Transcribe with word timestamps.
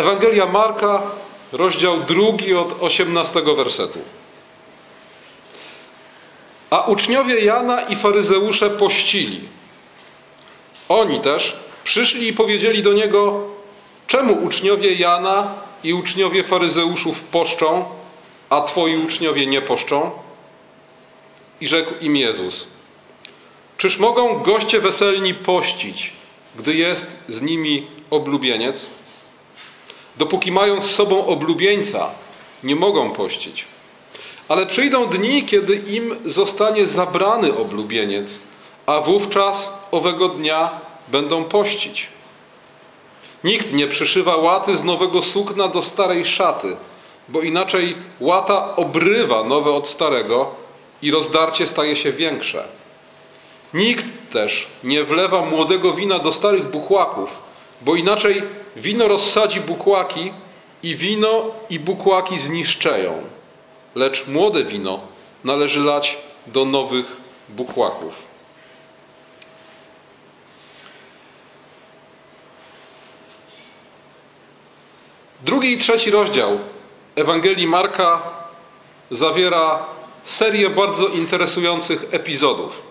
Ewangelia 0.00 0.46
Marka, 0.46 1.02
rozdział 1.52 2.00
drugi 2.00 2.54
od 2.54 2.82
18 2.82 3.42
wersetu. 3.42 3.98
A 6.70 6.86
uczniowie 6.86 7.40
Jana 7.40 7.80
i 7.80 7.96
faryzeusze 7.96 8.70
pościli. 8.70 9.40
Oni 10.88 11.20
też 11.20 11.56
przyszli 11.84 12.28
i 12.28 12.32
powiedzieli 12.32 12.82
do 12.82 12.92
niego: 12.92 13.46
Czemu 14.06 14.44
uczniowie 14.44 14.94
Jana 14.94 15.54
i 15.84 15.94
uczniowie 15.94 16.44
faryzeuszów 16.44 17.20
poszczą, 17.20 17.84
a 18.50 18.60
twoi 18.60 18.96
uczniowie 18.96 19.46
nie 19.46 19.62
poszczą? 19.62 20.10
I 21.60 21.68
rzekł 21.68 21.94
im 22.00 22.16
Jezus: 22.16 22.66
Czyż 23.78 23.98
mogą 23.98 24.38
goście 24.38 24.80
weselni 24.80 25.34
pościć, 25.34 26.12
gdy 26.56 26.74
jest 26.74 27.16
z 27.28 27.42
nimi 27.42 27.86
oblubieniec? 28.10 28.86
Dopóki 30.20 30.52
mają 30.52 30.80
z 30.80 30.90
sobą 30.90 31.26
oblubieńca, 31.26 32.10
nie 32.64 32.76
mogą 32.76 33.10
pościć. 33.10 33.64
Ale 34.48 34.66
przyjdą 34.66 35.06
dni, 35.06 35.44
kiedy 35.44 35.76
im 35.76 36.16
zostanie 36.24 36.86
zabrany 36.86 37.56
oblubieniec, 37.58 38.38
a 38.86 39.00
wówczas 39.00 39.72
owego 39.90 40.28
dnia 40.28 40.70
będą 41.08 41.44
pościć. 41.44 42.08
Nikt 43.44 43.72
nie 43.72 43.86
przyszywa 43.86 44.36
łaty 44.36 44.76
z 44.76 44.84
nowego 44.84 45.22
sukna 45.22 45.68
do 45.68 45.82
starej 45.82 46.26
szaty, 46.26 46.76
bo 47.28 47.42
inaczej 47.42 47.96
łata 48.20 48.76
obrywa 48.76 49.44
nowe 49.44 49.70
od 49.72 49.88
starego 49.88 50.50
i 51.02 51.10
rozdarcie 51.10 51.66
staje 51.66 51.96
się 51.96 52.12
większe. 52.12 52.64
Nikt 53.74 54.32
też 54.32 54.66
nie 54.84 55.04
wlewa 55.04 55.44
młodego 55.44 55.92
wina 55.92 56.18
do 56.18 56.32
starych 56.32 56.70
bukłaków, 56.70 57.49
bo 57.80 57.96
inaczej 57.96 58.42
wino 58.76 59.08
rozsadzi 59.08 59.60
bukłaki 59.60 60.32
i 60.82 60.96
wino 60.96 61.44
i 61.70 61.78
bukłaki 61.78 62.38
zniszczeją. 62.38 63.22
Lecz 63.94 64.26
młode 64.26 64.64
wino 64.64 65.00
należy 65.44 65.80
lać 65.80 66.18
do 66.46 66.64
nowych 66.64 67.06
bukłaków. 67.48 68.30
Drugi 75.44 75.72
i 75.72 75.78
trzeci 75.78 76.10
rozdział 76.10 76.58
Ewangelii 77.16 77.66
Marka 77.66 78.22
zawiera 79.10 79.86
serię 80.24 80.70
bardzo 80.70 81.08
interesujących 81.08 82.04
epizodów. 82.10 82.89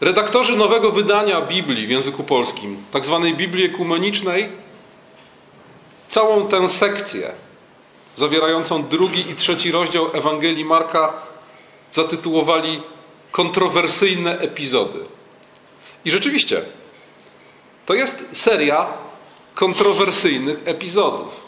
Redaktorzy 0.00 0.56
nowego 0.56 0.90
wydania 0.90 1.40
Biblii 1.40 1.86
w 1.86 1.90
języku 1.90 2.24
polskim, 2.24 2.76
tak 2.92 3.04
zwanej 3.04 3.34
Biblii 3.34 3.64
ekumenicznej, 3.64 4.48
całą 6.08 6.48
tę 6.48 6.68
sekcję 6.68 7.32
zawierającą 8.16 8.88
drugi 8.88 9.30
i 9.30 9.34
trzeci 9.34 9.72
rozdział 9.72 10.10
Ewangelii 10.12 10.64
Marka 10.64 11.12
zatytułowali 11.92 12.82
kontrowersyjne 13.30 14.38
epizody. 14.38 14.98
I 16.04 16.10
rzeczywiście, 16.10 16.62
to 17.86 17.94
jest 17.94 18.26
seria 18.32 18.86
kontrowersyjnych 19.54 20.58
epizodów. 20.64 21.40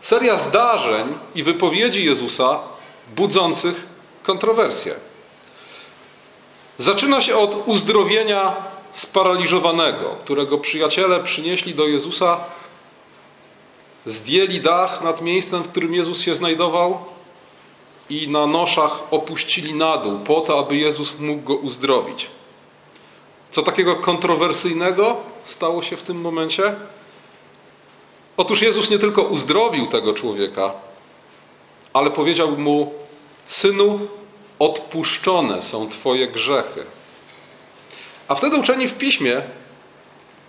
Seria 0.00 0.36
zdarzeń 0.36 1.18
i 1.34 1.42
wypowiedzi 1.42 2.04
Jezusa 2.04 2.60
budzących 3.16 3.86
kontrowersje. 4.22 4.94
Zaczyna 6.80 7.20
się 7.20 7.36
od 7.36 7.62
uzdrowienia 7.66 8.56
sparaliżowanego, 8.92 10.16
którego 10.24 10.58
przyjaciele 10.58 11.22
przynieśli 11.22 11.74
do 11.74 11.88
Jezusa, 11.88 12.40
zdjęli 14.06 14.60
dach 14.60 15.02
nad 15.02 15.22
miejscem, 15.22 15.62
w 15.62 15.68
którym 15.68 15.94
Jezus 15.94 16.20
się 16.20 16.34
znajdował 16.34 16.98
i 18.10 18.28
na 18.28 18.46
noszach 18.46 19.02
opuścili 19.10 19.74
na 19.74 19.96
dół, 19.96 20.18
po 20.18 20.40
to, 20.40 20.58
aby 20.58 20.76
Jezus 20.76 21.18
mógł 21.18 21.42
go 21.42 21.54
uzdrowić. 21.54 22.26
Co 23.50 23.62
takiego 23.62 23.96
kontrowersyjnego 23.96 25.16
stało 25.44 25.82
się 25.82 25.96
w 25.96 26.02
tym 26.02 26.20
momencie? 26.20 26.74
Otóż 28.36 28.62
Jezus 28.62 28.90
nie 28.90 28.98
tylko 28.98 29.22
uzdrowił 29.22 29.86
tego 29.86 30.14
człowieka, 30.14 30.72
ale 31.92 32.10
powiedział 32.10 32.50
mu: 32.56 32.94
Synu, 33.46 34.08
odpuszczone 34.60 35.62
są 35.62 35.88
Twoje 35.88 36.28
grzechy. 36.28 36.86
A 38.28 38.34
wtedy 38.34 38.56
uczeni 38.56 38.88
w 38.88 38.94
piśmie 38.94 39.42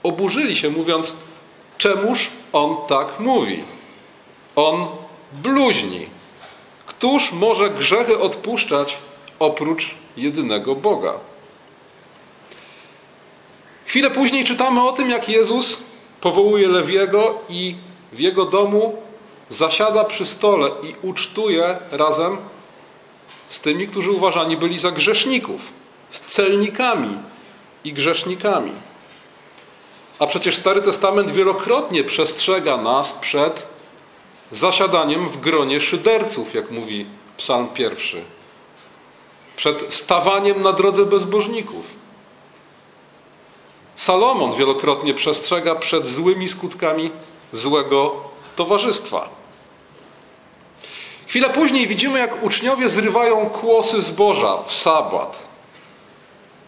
oburzyli 0.04 0.56
się, 0.56 0.70
mówiąc: 0.70 1.16
Czemuż 1.78 2.30
on 2.54 2.78
tak 2.88 3.20
mówi? 3.20 3.64
On 4.56 4.88
bluźni. 5.34 6.08
Któż 6.86 7.32
może 7.32 7.70
grzechy 7.70 8.20
odpuszczać 8.20 8.98
oprócz 9.40 9.96
jedynego 10.18 10.76
Boga? 10.76 11.14
Chwilę 13.86 14.12
później 14.12 14.46
czytamy 14.46 14.84
o 14.84 14.92
tym, 14.92 15.10
jak 15.10 15.30
Jezus 15.30 15.78
powołuje 16.22 16.68
Lewiego 16.68 17.40
i 17.50 17.76
w 18.14 18.20
jego 18.20 18.46
domu 18.46 19.02
zasiada 19.50 20.04
przy 20.04 20.26
stole 20.26 20.70
i 20.84 21.08
ucztuje 21.08 21.78
razem 21.92 22.38
z 23.50 23.60
tymi, 23.60 23.88
którzy 23.88 24.12
uważani 24.12 24.58
byli 24.58 24.80
za 24.80 24.92
grzeszników, 24.92 25.62
z 26.10 26.22
celnikami 26.22 27.18
i 27.84 27.94
grzesznikami. 27.94 28.72
A 30.20 30.28
przecież 30.28 30.56
Stary 30.56 30.82
Testament 30.82 31.32
wielokrotnie 31.32 32.04
przestrzega 32.04 32.78
nas 32.78 33.14
przed 33.14 33.68
zasiadaniem 34.52 35.30
w 35.30 35.38
gronie 35.38 35.82
szyderców, 35.82 36.54
jak 36.54 36.72
mówi 36.72 37.06
Psalm 37.38 37.68
pierwszy. 37.68 38.24
Przed 39.56 39.94
stawaniem 39.94 40.62
na 40.62 40.74
drodze 40.74 41.06
bezbożników. 41.06 41.86
Salomon 43.96 44.54
wielokrotnie 44.54 45.14
przestrzega 45.14 45.76
przed 45.76 46.08
złymi 46.08 46.50
skutkami 46.50 47.12
złego 47.52 48.16
towarzystwa. 48.56 49.41
Chwilę 51.32 51.50
później 51.50 51.88
widzimy, 51.88 52.20
jak 52.20 52.44
uczniowie 52.44 52.90
zrywają 52.90 53.50
kłosy 53.50 54.02
zboża 54.02 54.58
w 54.64 54.74
sabat. 54.74 55.48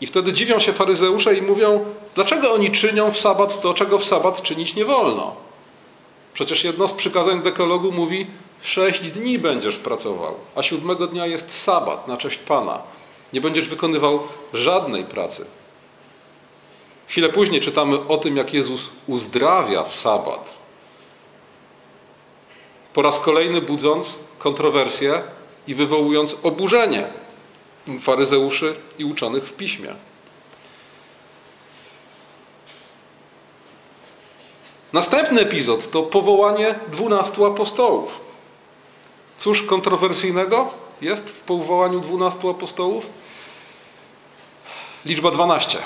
I 0.02 0.08
wtedy 0.08 0.34
dziwią 0.34 0.60
się 0.60 0.74
faryzeusze 0.74 1.36
i 1.36 1.42
mówią, 1.42 1.86
dlaczego 2.16 2.54
oni 2.54 2.72
czynią 2.72 3.12
w 3.12 3.20
sabat 3.20 3.62
to, 3.62 3.74
czego 3.74 4.00
w 4.00 4.04
sabat 4.04 4.42
czynić 4.42 4.76
nie 4.76 4.86
wolno. 4.86 5.36
Przecież 6.34 6.64
jedno 6.64 6.88
z 6.88 6.94
przykazań 6.94 7.42
dekologu 7.42 7.92
mówi, 7.92 8.28
sześć 8.62 9.10
dni 9.10 9.40
będziesz 9.40 9.78
pracował, 9.78 10.36
a 10.56 10.64
siódmego 10.64 11.08
dnia 11.08 11.26
jest 11.26 11.62
sabat 11.62 12.08
na 12.08 12.18
cześć 12.18 12.38
Pana. 12.38 12.82
Nie 13.34 13.42
będziesz 13.42 13.70
wykonywał 13.70 14.20
żadnej 14.54 15.04
pracy. 15.04 15.46
Chwilę 17.08 17.30
później 17.30 17.62
czytamy 17.62 18.08
o 18.08 18.18
tym, 18.18 18.38
jak 18.38 18.54
Jezus 18.54 18.90
uzdrawia 19.08 19.84
w 19.84 19.96
sabat. 19.96 20.63
Po 22.94 23.02
raz 23.02 23.20
kolejny 23.20 23.62
budząc 23.62 24.20
kontrowersje 24.40 25.22
i 25.68 25.76
wywołując 25.76 26.36
oburzenie 26.44 27.08
faryzeuszy 28.00 28.76
i 28.98 29.06
uczonych 29.06 29.44
w 29.44 29.54
piśmie. 29.54 29.96
Następny 34.94 35.42
epizod 35.42 35.92
to 35.92 36.04
powołanie 36.04 36.76
dwunastu 36.92 37.46
apostołów. 37.46 38.22
Cóż 39.38 39.64
kontrowersyjnego 39.64 40.72
jest 41.02 41.30
w 41.30 41.40
powołaniu 41.40 42.00
dwunastu 42.00 42.50
apostołów? 42.50 43.06
Liczba 45.06 45.32
dwanaście. 45.32 45.78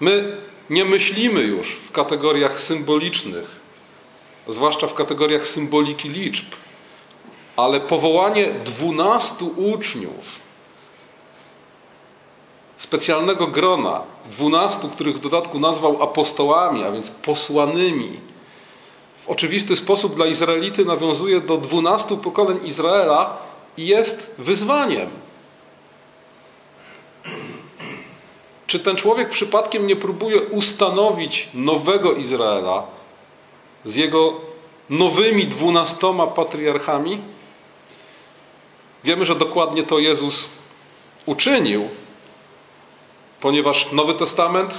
My 0.00 0.36
nie 0.70 0.84
myślimy 0.84 1.40
już 1.40 1.70
w 1.70 1.92
kategoriach 1.92 2.60
symbolicznych, 2.60 3.63
zwłaszcza 4.48 4.86
w 4.86 4.94
kategoriach 4.94 5.48
symboliki 5.48 6.08
liczb, 6.08 6.44
ale 7.56 7.80
powołanie 7.80 8.46
dwunastu 8.64 9.54
uczniów, 9.56 10.44
specjalnego 12.76 13.46
grona, 13.46 14.02
dwunastu, 14.30 14.88
których 14.88 15.16
w 15.16 15.20
dodatku 15.20 15.58
nazwał 15.58 16.02
apostołami, 16.02 16.84
a 16.84 16.92
więc 16.92 17.10
posłanymi, 17.10 18.20
w 19.24 19.28
oczywisty 19.28 19.76
sposób 19.76 20.14
dla 20.14 20.26
Izraelity 20.26 20.84
nawiązuje 20.84 21.40
do 21.40 21.56
dwunastu 21.56 22.18
pokoleń 22.18 22.60
Izraela 22.64 23.36
i 23.76 23.86
jest 23.86 24.34
wyzwaniem. 24.38 25.10
Czy 28.66 28.80
ten 28.80 28.96
człowiek 28.96 29.30
przypadkiem 29.30 29.86
nie 29.86 29.96
próbuje 29.96 30.40
ustanowić 30.40 31.48
nowego 31.54 32.12
Izraela 32.12 32.86
z 33.84 33.96
jego 33.96 34.40
nowymi 34.90 35.46
dwunastoma 35.46 36.26
patriarchami? 36.26 37.18
Wiemy, 39.04 39.24
że 39.24 39.34
dokładnie 39.34 39.82
to 39.82 39.98
Jezus 39.98 40.48
uczynił, 41.26 41.88
ponieważ 43.40 43.92
Nowy 43.92 44.14
Testament 44.14 44.78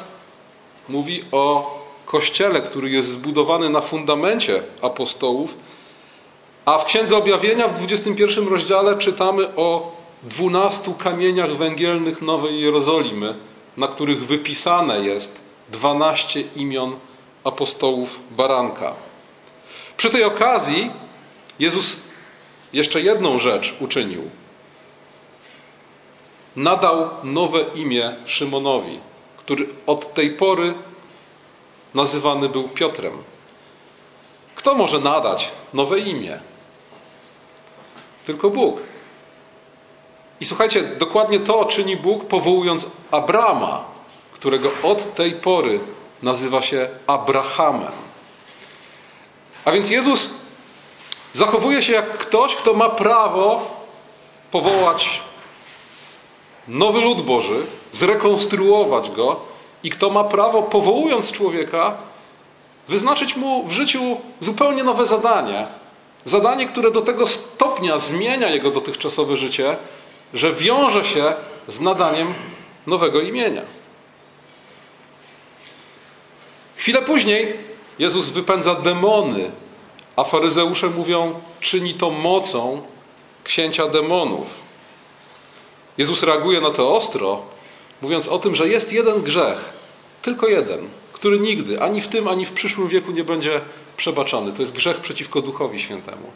mówi 0.90 1.24
o 1.32 1.76
kościele, 2.06 2.62
który 2.62 2.90
jest 2.90 3.10
zbudowany 3.10 3.70
na 3.70 3.82
fundamencie 3.82 4.64
apostołów, 4.82 5.54
a 6.66 6.78
w 6.78 6.86
Księdze 6.86 7.18
Objawienia 7.18 7.68
w 7.68 7.78
21 7.78 8.48
rozdziale 8.48 8.98
czytamy 8.98 9.56
o 9.56 9.96
dwunastu 10.24 10.94
kamieniach 10.94 11.58
węgielnych 11.58 12.22
Nowej 12.22 12.62
Jerozolimy, 12.62 13.36
na 13.78 13.88
których 13.88 14.26
wypisane 14.26 15.00
jest 15.00 15.42
dwanaście 15.70 16.42
imion 16.42 16.96
apostołów 17.46 18.20
baranka. 18.32 18.94
Przy 19.98 20.10
tej 20.10 20.24
okazji 20.24 20.92
Jezus 21.60 22.02
jeszcze 22.74 23.02
jedną 23.02 23.40
rzecz 23.40 23.76
uczynił. 23.80 24.30
Nadał 26.56 27.10
nowe 27.24 27.62
imię 27.76 28.16
Szymonowi, 28.26 29.00
który 29.38 29.68
od 29.86 30.14
tej 30.14 30.30
pory 30.30 30.74
nazywany 31.94 32.50
był 32.50 32.70
Piotrem. 32.70 33.24
Kto 34.56 34.76
może 34.76 35.00
nadać 35.00 35.52
nowe 35.74 36.00
imię? 36.00 36.40
Tylko 38.26 38.50
Bóg. 38.50 38.82
I 40.42 40.46
słuchajcie, 40.46 40.84
dokładnie 40.84 41.40
to 41.40 41.66
czyni 41.66 41.98
Bóg, 41.98 42.26
powołując 42.26 42.86
Abrama, 43.12 43.86
którego 44.34 44.72
od 44.84 45.16
tej 45.16 45.32
pory 45.32 45.80
nazywa 46.24 46.62
się 46.62 46.90
Abrahamem. 47.08 47.92
A 49.66 49.72
więc 49.72 49.90
Jezus 49.90 50.30
zachowuje 51.34 51.82
się 51.82 51.94
jak 51.94 52.18
ktoś, 52.18 52.56
kto 52.56 52.74
ma 52.74 52.90
prawo 52.90 53.76
powołać 54.52 55.22
nowy 56.68 57.02
lud 57.02 57.22
Boży, 57.22 57.66
zrekonstruować 57.92 59.12
go 59.12 59.40
i 59.84 59.90
kto 59.90 60.10
ma 60.10 60.24
prawo, 60.24 60.64
powołując 60.64 61.32
człowieka, 61.32 61.98
wyznaczyć 62.88 63.36
mu 63.36 63.68
w 63.68 63.72
życiu 63.72 64.18
zupełnie 64.40 64.84
nowe 64.84 65.06
zadanie. 65.06 65.68
Zadanie, 66.26 66.66
które 66.66 66.92
do 66.92 67.02
tego 67.02 67.28
stopnia 67.28 68.00
zmienia 68.00 68.50
jego 68.50 68.72
dotychczasowe 68.72 69.38
życie, 69.38 69.78
że 70.34 70.54
wiąże 70.54 71.06
się 71.06 71.34
z 71.68 71.82
nadaniem 71.82 72.34
nowego 72.88 73.22
imienia. 73.22 73.62
Chwilę 76.86 77.02
później 77.02 77.54
Jezus 78.00 78.30
wypędza 78.30 78.76
demony, 78.76 79.52
a 80.16 80.24
faryzeusze 80.24 80.90
mówią, 80.90 81.34
czyni 81.60 81.94
to 81.94 82.10
mocą 82.12 82.82
księcia 83.44 83.88
demonów. 83.88 84.48
Jezus 85.98 86.24
reaguje 86.24 86.62
na 86.62 86.70
to 86.70 86.96
ostro, 86.96 87.42
mówiąc 88.02 88.28
o 88.28 88.40
tym, 88.40 88.56
że 88.56 88.68
jest 88.68 88.94
jeden 88.94 89.22
grzech, 89.22 89.74
tylko 90.22 90.48
jeden, 90.48 90.88
który 91.14 91.40
nigdy, 91.40 91.82
ani 91.82 92.02
w 92.02 92.08
tym, 92.08 92.28
ani 92.28 92.46
w 92.46 92.52
przyszłym 92.52 92.88
wieku 92.88 93.12
nie 93.12 93.24
będzie 93.24 93.62
przebaczony. 93.98 94.54
To 94.54 94.62
jest 94.62 94.74
grzech 94.74 94.98
przeciwko 94.98 95.42
Duchowi 95.42 95.80
Świętemu. 95.80 96.32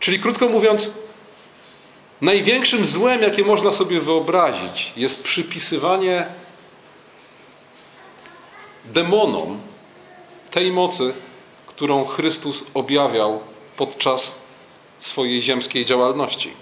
Czyli 0.00 0.18
krótko 0.18 0.48
mówiąc, 0.48 0.90
największym 2.20 2.84
złem, 2.84 3.22
jakie 3.22 3.44
można 3.44 3.72
sobie 3.72 4.00
wyobrazić, 4.00 4.92
jest 4.96 5.22
przypisywanie 5.22 6.26
demonom 8.92 9.60
tej 10.50 10.72
mocy, 10.72 11.14
którą 11.66 12.04
Chrystus 12.04 12.64
objawiał 12.74 13.40
podczas 13.76 14.38
swojej 14.98 15.42
ziemskiej 15.42 15.84
działalności. 15.84 16.52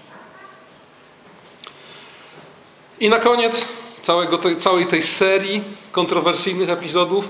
I 2.99 3.09
na 3.09 3.19
koniec 3.19 3.67
całego 4.01 4.37
tej, 4.37 4.57
całej 4.57 4.85
tej 4.85 5.03
serii 5.03 5.61
kontrowersyjnych 5.91 6.69
epizodów, 6.69 7.29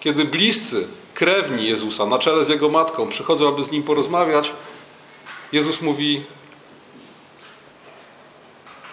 kiedy 0.00 0.24
bliscy, 0.24 0.88
krewni 1.14 1.66
Jezusa 1.66 2.06
na 2.06 2.18
czele 2.18 2.44
z 2.44 2.48
jego 2.48 2.68
matką 2.68 3.08
przychodzą, 3.08 3.48
aby 3.48 3.64
z 3.64 3.70
nim 3.70 3.82
porozmawiać, 3.82 4.52
Jezus 5.52 5.82
mówi: 5.82 6.24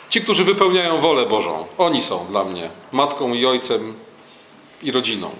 Ci, 0.09 0.21
którzy 0.21 0.43
wypełniają 0.43 1.01
wolę 1.01 1.25
Bożą, 1.25 1.65
oni 1.77 2.01
są 2.01 2.27
dla 2.27 2.43
mnie 2.43 2.69
matką 2.91 3.33
i 3.33 3.45
ojcem 3.45 4.06
i 4.83 4.91
rodziną. 4.91 5.31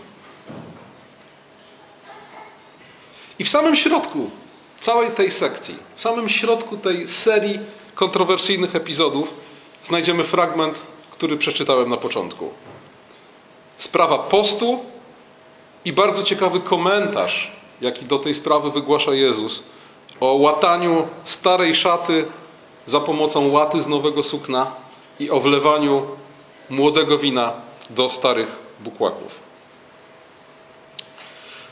I 3.40 3.44
w 3.44 3.50
samym 3.50 3.76
środku 3.76 4.30
całej 4.80 5.12
tej 5.12 5.32
sekcji, 5.32 5.76
w 5.96 6.02
samym 6.02 6.30
środku 6.30 6.78
tej 6.78 7.08
serii 7.08 7.60
kontrowersyjnych 7.96 8.76
epizodów 8.76 9.34
znajdziemy 9.84 10.24
fragment, 10.24 10.80
który 11.12 11.38
przeczytałem 11.38 11.90
na 11.90 11.98
początku. 11.98 12.52
Sprawa 13.78 14.18
postu 14.18 14.86
i 15.86 15.94
bardzo 15.94 16.24
ciekawy 16.24 16.60
komentarz, 16.60 17.52
jaki 17.82 18.06
do 18.06 18.20
tej 18.20 18.36
sprawy 18.36 18.72
wygłasza 18.72 19.14
Jezus 19.14 19.64
o 20.20 20.34
łataniu 20.34 21.08
starej 21.24 21.76
szaty 21.76 22.26
za 22.86 23.00
pomocą 23.00 23.52
łaty 23.52 23.82
z 23.82 23.88
nowego 23.88 24.24
sukna 24.24 24.72
i 25.20 25.30
o 25.30 25.40
wlewaniu 25.40 26.06
młodego 26.70 27.18
wina 27.18 27.54
do 27.90 28.10
starych 28.10 28.67
bukłaków. 28.80 29.48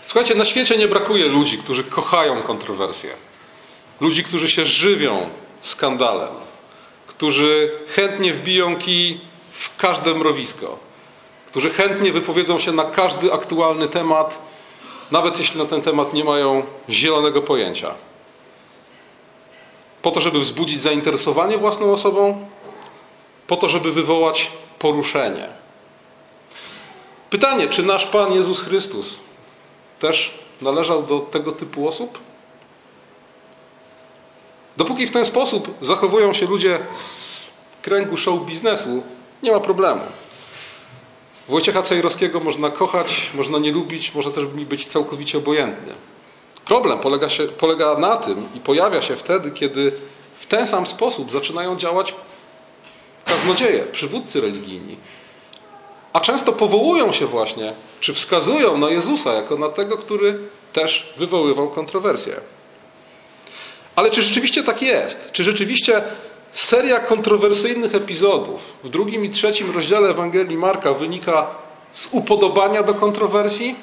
Słuchajcie, 0.06 0.36
na 0.36 0.46
świecie 0.46 0.78
nie 0.78 0.88
brakuje 0.88 1.28
ludzi, 1.28 1.58
którzy 1.58 1.84
kochają 1.84 2.42
kontrowersje. 2.42 3.10
Ludzi, 4.02 4.24
którzy 4.24 4.50
się 4.50 4.66
żywią 4.66 5.30
skandalem. 5.62 6.34
Którzy 7.08 7.72
chętnie 7.88 8.34
wbiją 8.34 8.78
kij 8.78 9.22
w 9.52 9.78
każde 9.78 10.14
mrowisko. 10.14 10.80
Którzy 11.48 11.70
chętnie 11.70 12.12
wypowiedzą 12.12 12.60
się 12.60 12.72
na 12.72 12.84
każdy 12.84 13.34
aktualny 13.34 13.88
temat, 13.88 14.42
nawet 15.12 15.40
jeśli 15.40 15.60
na 15.60 15.66
ten 15.66 15.82
temat 15.82 16.14
nie 16.14 16.24
mają 16.24 16.64
zielonego 16.90 17.42
pojęcia. 17.42 17.94
Po 20.02 20.12
to, 20.12 20.22
żeby 20.22 20.40
wzbudzić 20.40 20.82
zainteresowanie 20.82 21.58
własną 21.58 21.94
osobą, 21.94 22.48
po 23.48 23.58
to, 23.58 23.70
żeby 23.70 23.92
wywołać 23.92 24.52
poruszenie. 24.80 25.65
Pytanie, 27.30 27.68
czy 27.68 27.84
nasz 27.84 28.06
Pan 28.06 28.34
Jezus 28.34 28.62
Chrystus 28.62 29.20
też 30.00 30.34
należał 30.62 31.04
do 31.04 31.20
tego 31.20 31.52
typu 31.52 31.88
osób? 31.88 32.20
Dopóki 34.78 35.08
w 35.08 35.12
ten 35.12 35.26
sposób 35.26 35.78
zachowują 35.82 36.34
się 36.34 36.46
ludzie 36.46 36.80
w 36.98 37.82
kręgu 37.82 38.18
show 38.18 38.46
biznesu, 38.46 39.04
nie 39.44 39.52
ma 39.52 39.60
problemu. 39.60 40.02
Wojciecha 41.50 41.82
Cejrowskiego 41.82 42.40
można 42.40 42.70
kochać, 42.70 43.32
można 43.34 43.60
nie 43.60 43.72
lubić, 43.72 44.16
może 44.16 44.32
też 44.32 44.46
mi 44.56 44.66
być 44.66 44.86
całkowicie 44.86 45.38
obojętny. 45.38 45.94
Problem 46.66 47.00
polega, 47.00 47.30
się, 47.30 47.48
polega 47.48 47.98
na 47.98 48.18
tym 48.18 48.48
i 48.56 48.60
pojawia 48.60 49.02
się 49.02 49.16
wtedy, 49.16 49.52
kiedy 49.52 49.92
w 50.40 50.46
ten 50.46 50.68
sam 50.68 50.86
sposób 50.86 51.32
zaczynają 51.32 51.76
działać 51.76 52.16
kaznodzieje, 53.26 53.84
przywódcy 53.84 54.42
religijni. 54.42 54.98
A 56.16 56.20
często 56.20 56.54
powołują 56.54 57.12
się 57.12 57.26
właśnie, 57.26 57.74
czy 58.00 58.14
wskazują 58.14 58.78
na 58.78 58.90
Jezusa 58.90 59.34
jako 59.34 59.58
na 59.58 59.70
tego, 59.70 59.98
który 59.98 60.40
też 60.74 61.14
wywoływał 61.18 61.70
kontrowersje. 61.70 62.36
Ale 63.96 64.12
czy 64.12 64.22
rzeczywiście 64.22 64.64
tak 64.64 64.82
jest? 64.82 65.32
Czy 65.32 65.44
rzeczywiście 65.44 66.04
seria 66.52 67.00
kontrowersyjnych 67.00 67.96
epizodów 67.96 68.62
w 68.84 68.90
drugim 68.90 69.26
i 69.26 69.30
trzecim 69.30 69.72
rozdziale 69.72 70.10
Ewangelii 70.10 70.58
Marka 70.58 70.94
wynika 70.94 71.48
z 71.94 72.08
upodobania 72.12 72.84
do 72.84 72.94
kontrowersji? 72.94 73.76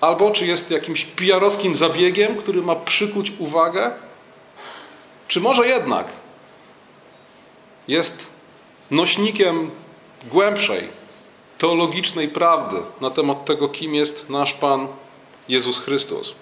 Albo 0.00 0.30
czy 0.30 0.46
jest 0.46 0.70
jakimś 0.70 1.04
pijarowskim 1.04 1.76
zabiegiem, 1.76 2.36
który 2.36 2.62
ma 2.62 2.76
przykuć 2.76 3.32
uwagę? 3.38 3.90
Czy 5.28 5.40
może 5.40 5.68
jednak 5.68 6.06
jest 7.88 8.30
nośnikiem 8.90 9.70
głębszej, 10.24 10.88
teologicznej 11.58 12.28
prawdy 12.28 12.76
na 13.00 13.10
temat 13.10 13.44
tego, 13.44 13.68
kim 13.68 13.94
jest 13.94 14.30
nasz 14.30 14.52
Pan 14.52 14.88
Jezus 15.48 15.78
Chrystus? 15.78 16.34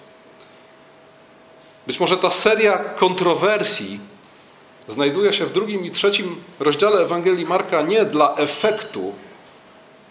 Być 1.87 1.99
może 1.99 2.17
ta 2.17 2.29
seria 2.29 2.77
kontrowersji 2.77 3.99
znajduje 4.87 5.33
się 5.33 5.45
w 5.45 5.51
drugim 5.51 5.85
i 5.85 5.91
trzecim 5.91 6.35
rozdziale 6.59 7.01
Ewangelii 7.01 7.45
Marka 7.45 7.81
nie 7.81 8.05
dla 8.05 8.35
efektu, 8.35 9.13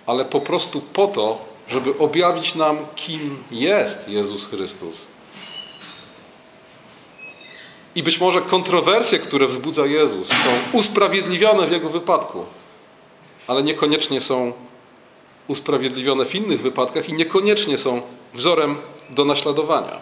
ale 0.06 0.24
po 0.24 0.40
prostu 0.40 0.80
po 0.80 1.06
to, 1.06 1.44
żeby 1.68 1.98
objawić 1.98 2.54
nam, 2.54 2.78
kim 2.96 3.42
jest 3.50 4.08
Jezus 4.08 4.46
Chrystus. 4.46 5.06
I 7.94 8.02
być 8.02 8.20
może 8.20 8.40
kontrowersje, 8.40 9.18
które 9.18 9.46
wzbudza 9.46 9.86
Jezus, 9.86 10.28
są 10.28 10.78
usprawiedliwione 10.78 11.66
w 11.66 11.72
jego 11.72 11.90
wypadku, 11.90 12.44
ale 13.46 13.62
niekoniecznie 13.62 14.20
są 14.20 14.52
usprawiedliwione 15.48 16.24
w 16.24 16.34
innych 16.34 16.60
wypadkach 16.60 17.08
i 17.08 17.12
niekoniecznie 17.12 17.78
są 17.78 18.02
wzorem 18.34 18.76
do 19.10 19.24
naśladowania. 19.24 20.00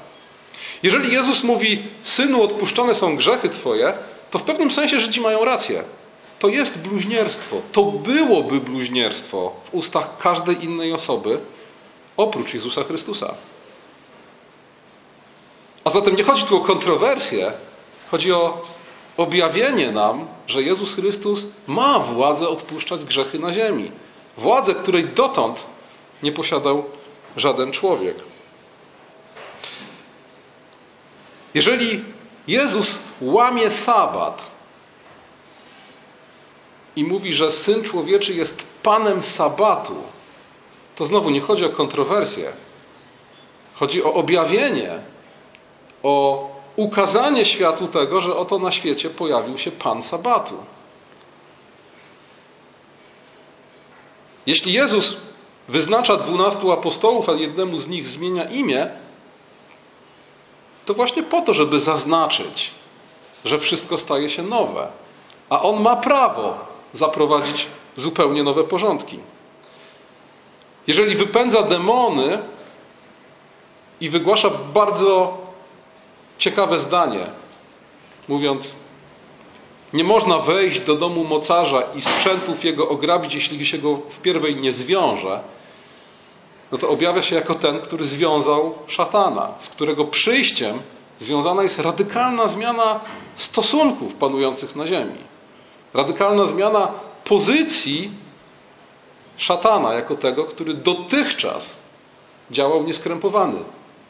Jeżeli 0.82 1.12
Jezus 1.12 1.44
mówi: 1.44 1.82
Synu, 2.02 2.42
odpuszczone 2.42 2.94
są 2.94 3.16
grzechy 3.16 3.48
Twoje, 3.48 3.94
to 4.30 4.38
w 4.38 4.42
pewnym 4.42 4.70
sensie 4.70 5.00
Żydzi 5.00 5.20
mają 5.20 5.44
rację. 5.44 5.84
To 6.38 6.48
jest 6.48 6.78
bluźnierstwo. 6.78 7.62
To 7.72 7.82
byłoby 7.82 8.60
bluźnierstwo 8.60 9.52
w 9.64 9.74
ustach 9.74 10.16
każdej 10.18 10.64
innej 10.64 10.92
osoby, 10.92 11.38
oprócz 12.16 12.54
Jezusa 12.54 12.84
Chrystusa. 12.84 13.34
A 15.84 15.90
zatem 15.90 16.16
nie 16.16 16.22
chodzi 16.22 16.44
tu 16.44 16.56
o 16.56 16.60
kontrowersję, 16.60 17.52
chodzi 18.10 18.32
o 18.32 18.62
objawienie 19.16 19.92
nam, 19.92 20.26
że 20.46 20.62
Jezus 20.62 20.94
Chrystus 20.94 21.46
ma 21.66 21.98
władzę 21.98 22.48
odpuszczać 22.48 23.04
grzechy 23.04 23.38
na 23.38 23.52
ziemi. 23.52 23.90
Władzę, 24.36 24.74
której 24.74 25.04
dotąd 25.04 25.64
nie 26.22 26.32
posiadał 26.32 26.84
żaden 27.36 27.72
człowiek. 27.72 28.16
Jeżeli 31.54 32.04
Jezus 32.48 32.98
łamie 33.20 33.70
sabat 33.70 34.50
i 36.96 37.04
mówi, 37.04 37.32
że 37.32 37.52
syn 37.52 37.82
człowieczy 37.82 38.34
jest 38.34 38.66
panem 38.82 39.22
sabatu, 39.22 39.94
to 40.96 41.04
znowu 41.04 41.30
nie 41.30 41.40
chodzi 41.40 41.64
o 41.64 41.70
kontrowersję. 41.70 42.52
Chodzi 43.74 44.04
o 44.04 44.14
objawienie, 44.14 44.98
o 46.02 46.48
ukazanie 46.76 47.44
światu 47.44 47.88
tego, 47.88 48.20
że 48.20 48.36
oto 48.36 48.58
na 48.58 48.70
świecie 48.72 49.10
pojawił 49.10 49.58
się 49.58 49.70
pan 49.70 50.02
sabatu. 50.02 50.54
Jeśli 54.46 54.72
Jezus 54.72 55.16
wyznacza 55.68 56.16
dwunastu 56.16 56.72
apostołów, 56.72 57.28
a 57.28 57.32
jednemu 57.32 57.78
z 57.78 57.88
nich 57.88 58.08
zmienia 58.08 58.44
imię, 58.44 58.90
to 60.86 60.94
właśnie 60.94 61.22
po 61.22 61.40
to, 61.40 61.54
żeby 61.54 61.80
zaznaczyć, 61.80 62.70
że 63.44 63.58
wszystko 63.58 63.98
staje 63.98 64.30
się 64.30 64.42
nowe. 64.42 64.88
A 65.50 65.62
on 65.62 65.82
ma 65.82 65.96
prawo 65.96 66.58
zaprowadzić 66.92 67.66
zupełnie 67.96 68.42
nowe 68.42 68.64
porządki. 68.64 69.18
Jeżeli 70.86 71.16
wypędza 71.16 71.62
demony 71.62 72.38
i 74.00 74.10
wygłasza 74.10 74.50
bardzo 74.50 75.38
ciekawe 76.38 76.78
zdanie, 76.78 77.26
mówiąc: 78.28 78.74
Nie 79.92 80.04
można 80.04 80.38
wejść 80.38 80.80
do 80.80 80.96
domu 80.96 81.24
mocarza 81.24 81.82
i 81.94 82.02
sprzętów 82.02 82.64
jego 82.64 82.88
ograbić, 82.88 83.34
jeśli 83.34 83.66
się 83.66 83.78
go 83.78 83.96
w 83.96 84.20
pierwej 84.20 84.56
nie 84.56 84.72
zwiąże, 84.72 85.40
no 86.72 86.78
to 86.78 86.88
objawia 86.88 87.22
się 87.22 87.36
jako 87.36 87.54
ten, 87.54 87.78
który 87.78 88.04
związał 88.04 88.74
szatana, 88.86 89.48
z 89.58 89.68
którego 89.68 90.04
przyjściem 90.04 90.82
związana 91.20 91.62
jest 91.62 91.78
radykalna 91.78 92.48
zmiana 92.48 93.00
stosunków 93.36 94.14
panujących 94.14 94.76
na 94.76 94.86
ziemi. 94.86 95.18
Radykalna 95.94 96.46
zmiana 96.46 96.88
pozycji 97.24 98.10
szatana 99.36 99.94
jako 99.94 100.14
tego, 100.14 100.44
który 100.44 100.74
dotychczas 100.74 101.80
działał 102.50 102.82
nieskrępowany. 102.82 103.58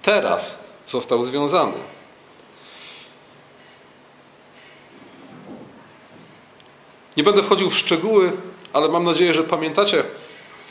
Teraz 0.03 0.59
został 0.87 1.25
związany. 1.25 1.77
Nie 7.17 7.23
będę 7.23 7.43
wchodził 7.43 7.71
w 7.71 7.79
szczegóły, 7.79 8.33
ale 8.73 8.89
mam 8.89 9.05
nadzieję, 9.05 9.35
że 9.35 9.43
pamiętacie 9.45 10.05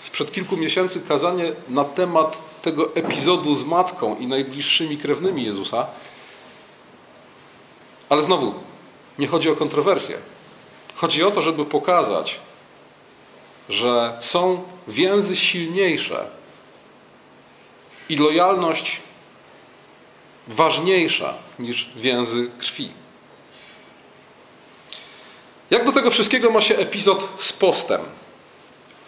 sprzed 0.01 0.31
kilku 0.31 0.57
miesięcy 0.57 1.01
kazanie 1.01 1.51
na 1.69 1.83
temat 1.83 2.61
tego 2.61 2.95
epizodu 2.95 3.55
z 3.55 3.63
matką 3.63 4.17
i 4.17 4.27
najbliższymi 4.27 4.97
krewnymi 4.97 5.43
Jezusa. 5.43 5.87
Ale 8.09 8.23
znowu, 8.23 8.53
nie 9.19 9.27
chodzi 9.27 9.49
o 9.49 9.55
kontrowersję. 9.55 10.17
Chodzi 10.95 11.23
o 11.23 11.31
to, 11.31 11.41
żeby 11.41 11.65
pokazać, 11.65 12.39
że 13.69 14.17
są 14.21 14.63
więzy 14.87 15.35
silniejsze 15.35 16.29
i 18.09 18.15
lojalność 18.15 19.01
ważniejsza 20.47 21.33
niż 21.59 21.89
więzy 21.95 22.51
krwi. 22.57 23.02
Jak 25.73 25.85
do 25.85 25.91
tego 25.91 26.11
wszystkiego 26.11 26.49
ma 26.51 26.61
się 26.61 26.75
epizod 26.75 27.27
z 27.37 27.53
postem? 27.53 28.01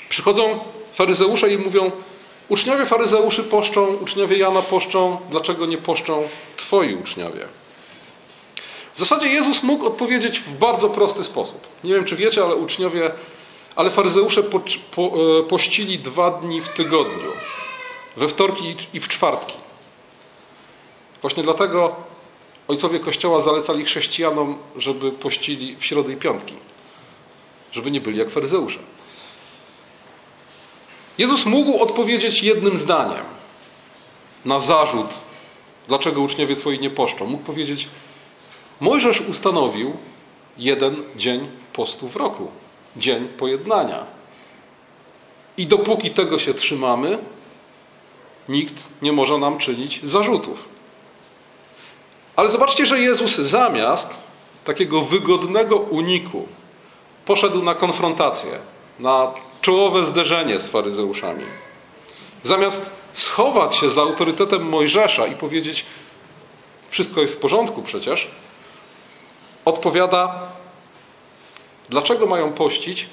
Przychodzą 0.10 0.60
faryzeusze 0.93 1.53
i 1.53 1.57
mówią: 1.57 1.91
Uczniowie 2.50 2.86
faryzeuszy 2.86 3.43
poszczą, 3.43 3.86
uczniowie 3.86 4.38
Jana 4.38 4.62
poszczą, 4.62 5.17
dlaczego 5.29 5.65
nie 5.65 5.77
poszczą 5.77 6.27
twoi 6.57 6.95
uczniowie? 6.95 7.48
W 8.93 9.00
zasadzie 9.00 9.27
Jezus 9.27 9.63
mógł 9.63 9.86
odpowiedzieć 9.86 10.39
w 10.39 10.53
bardzo 10.53 10.89
prosty 10.89 11.24
sposób. 11.24 11.67
Nie 11.84 11.93
wiem, 11.93 12.05
czy 12.05 12.15
wiecie, 12.15 12.43
ale 12.43 12.55
uczniowie, 12.55 13.12
ale 13.75 13.91
faryzeusze 13.91 14.43
po, 14.43 14.62
po, 14.95 15.12
e, 15.39 15.43
pościli 15.43 16.00
dwa 16.00 16.31
dni 16.31 16.62
w 16.62 16.69
tygodniu. 16.69 17.31
We 18.17 18.27
wtorki 18.27 18.75
i 18.93 19.00
w 19.00 19.07
czwartki. 19.07 19.53
Właśnie 21.22 21.43
dlatego 21.43 21.95
ojcowie 22.67 23.00
Kościoła 23.00 23.41
zalecali 23.41 23.86
chrześcijanom, 23.86 24.57
żeby 24.77 25.12
pościli 25.12 25.75
w 25.75 25.86
środę 25.86 26.13
i 26.13 26.15
piątki. 26.15 26.53
Żeby 27.72 27.91
nie 27.91 28.01
byli 28.01 28.17
jak 28.17 28.29
faryzeusze. 28.29 28.79
Jezus 31.17 31.45
mógł 31.45 31.77
odpowiedzieć 31.77 32.43
jednym 32.43 32.77
zdaniem 32.77 33.25
na 34.45 34.60
zarzut, 34.60 35.07
dlaczego 35.88 36.22
uczniowie 36.22 36.55
Twoi 36.55 36.79
nie 36.79 36.89
poszczą. 36.89 37.25
Mógł 37.25 37.43
powiedzieć, 37.43 37.88
Mojżesz 38.79 39.22
ustanowił 39.22 39.98
jeden 40.57 41.03
dzień 41.15 41.48
postu 41.74 42.07
w 42.07 42.15
roku, 42.15 42.51
dzień 42.98 43.27
pojednania. 43.27 44.05
I 45.57 45.67
dopóki 45.67 46.10
tego 46.10 46.39
się 46.39 46.53
trzymamy, 46.53 47.17
nikt 48.50 48.84
nie 49.01 49.12
może 49.12 49.38
nam 49.38 49.57
czynić 49.57 50.00
zarzutów. 50.03 50.75
Ale 52.36 52.50
zobaczcie, 52.50 52.86
że 52.86 53.00
Jezus 53.00 53.36
zamiast 53.36 54.10
takiego 54.65 55.01
wygodnego 55.01 55.75
uniku 55.75 56.48
poszedł 57.25 57.63
na 57.63 57.75
konfrontację, 57.75 58.60
na 59.00 59.32
czołowe 59.62 60.06
zderzenie 60.06 60.60
z 60.60 60.68
faryzeuszami. 60.68 61.46
Zamiast 62.44 62.92
schować 63.13 63.75
się 63.75 63.89
za 63.89 64.01
autorytetem 64.01 64.70
Mojżesza 64.70 65.27
i 65.27 65.36
powiedzieć: 65.36 65.86
Wszystko 66.89 67.22
jest 67.22 67.34
w 67.34 67.38
porządku 67.38 67.82
przecież, 67.82 68.27
odpowiada: 69.65 70.42
Dlaczego 71.89 72.27
mają 72.27 72.54
pościć, 72.54 73.08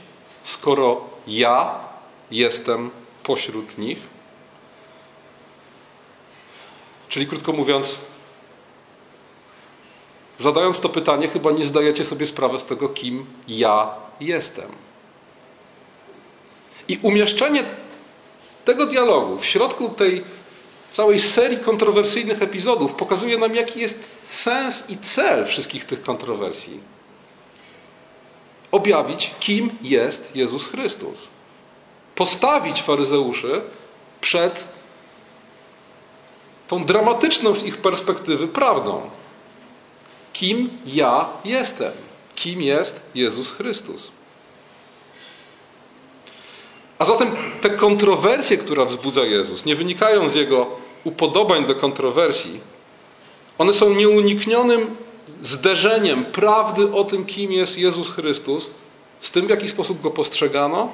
skoro 0.44 1.04
ja 1.26 1.74
jestem 2.30 2.90
pośród 3.22 3.78
nich? 3.78 3.98
Czyli 7.08 7.26
krótko 7.26 7.52
mówiąc, 7.52 7.98
zadając 10.38 10.80
to 10.80 10.88
pytanie, 10.88 11.28
chyba 11.28 11.50
nie 11.50 11.66
zdajecie 11.66 12.04
sobie 12.04 12.26
sprawy 12.26 12.58
z 12.58 12.64
tego, 12.64 12.88
kim 12.88 13.26
ja 13.48 13.94
jestem. 14.20 14.70
I 16.88 16.98
umieszczenie 17.02 17.64
tego 18.64 18.86
dialogu 18.86 19.38
w 19.38 19.44
środku 19.44 19.88
tej 19.88 20.24
całej 20.90 21.20
serii 21.20 21.58
kontrowersyjnych 21.58 22.42
epizodów 22.42 22.94
pokazuje 22.94 23.38
nam, 23.38 23.54
jaki 23.54 23.80
jest 23.80 24.08
sens 24.26 24.84
i 24.88 24.96
cel 24.96 25.46
wszystkich 25.46 25.84
tych 25.84 26.02
kontrowersji. 26.02 26.80
Objawić, 28.72 29.30
kim 29.40 29.70
jest 29.82 30.36
Jezus 30.36 30.66
Chrystus. 30.66 31.28
Postawić 32.14 32.82
faryzeuszy 32.82 33.62
przed 34.20 34.68
tą 36.68 36.84
dramatyczną 36.84 37.54
z 37.54 37.64
ich 37.64 37.76
perspektywy 37.76 38.48
prawdą. 38.48 39.10
Kim 40.32 40.70
ja 40.86 41.28
jestem? 41.44 41.92
Kim 42.34 42.62
jest 42.62 43.00
Jezus 43.14 43.52
Chrystus? 43.52 44.10
A 46.98 47.04
zatem 47.04 47.36
te 47.60 47.70
kontrowersje, 47.70 48.56
które 48.56 48.86
wzbudza 48.86 49.24
Jezus, 49.24 49.64
nie 49.64 49.76
wynikają 49.76 50.28
z 50.28 50.34
jego 50.34 50.66
upodobań 51.04 51.66
do 51.66 51.74
kontrowersji. 51.74 52.60
One 53.58 53.74
są 53.74 53.94
nieuniknionym 53.94 54.96
zderzeniem 55.42 56.24
prawdy 56.24 56.92
o 56.92 57.04
tym, 57.04 57.24
kim 57.24 57.52
jest 57.52 57.78
Jezus 57.78 58.10
Chrystus, 58.10 58.70
z 59.20 59.30
tym, 59.30 59.46
w 59.46 59.50
jaki 59.50 59.68
sposób 59.68 60.00
go 60.00 60.10
postrzegano, 60.10 60.92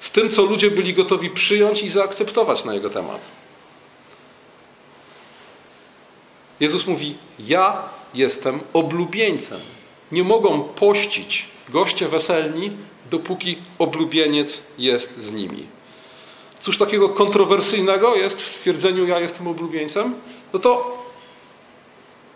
z 0.00 0.10
tym, 0.10 0.30
co 0.30 0.42
ludzie 0.42 0.70
byli 0.70 0.94
gotowi 0.94 1.30
przyjąć 1.30 1.82
i 1.82 1.90
zaakceptować 1.90 2.64
na 2.64 2.74
jego 2.74 2.90
temat. 2.90 3.20
Jezus 6.60 6.86
mówi: 6.86 7.14
Ja 7.38 7.82
jestem 8.14 8.60
oblubieńcem. 8.72 9.60
Nie 10.12 10.24
mogą 10.24 10.62
pościć 10.62 11.48
goście 11.68 12.08
weselni, 12.08 12.76
dopóki 13.10 13.58
oblubieniec 13.78 14.62
jest 14.78 15.22
z 15.22 15.32
nimi. 15.32 15.66
Cóż 16.60 16.78
takiego 16.78 17.08
kontrowersyjnego 17.08 18.16
jest 18.16 18.42
w 18.42 18.48
stwierdzeniu 18.48 19.06
ja 19.06 19.20
jestem 19.20 19.48
oblubieńcem? 19.48 20.14
No 20.52 20.58
to, 20.58 20.98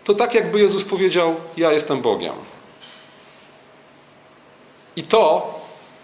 to 0.03 0.13
tak 0.13 0.33
jakby 0.33 0.59
Jezus 0.59 0.83
powiedział 0.83 1.35
ja 1.57 1.73
jestem 1.73 2.01
Bogiem. 2.01 2.33
I 4.95 5.03
to 5.03 5.55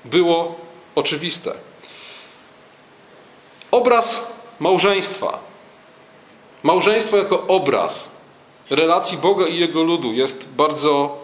było 0.06 0.56
oczywiste. 0.96 1.54
Obraz 3.72 4.28
małżeństwa, 4.60 5.40
małżeństwo 6.64 7.18
jako 7.18 7.48
obraz 7.48 8.15
relacji 8.70 9.18
Boga 9.18 9.48
i 9.48 9.60
Jego 9.60 9.84
ludu 9.84 10.14
jest 10.14 10.48
bardzo 10.58 11.18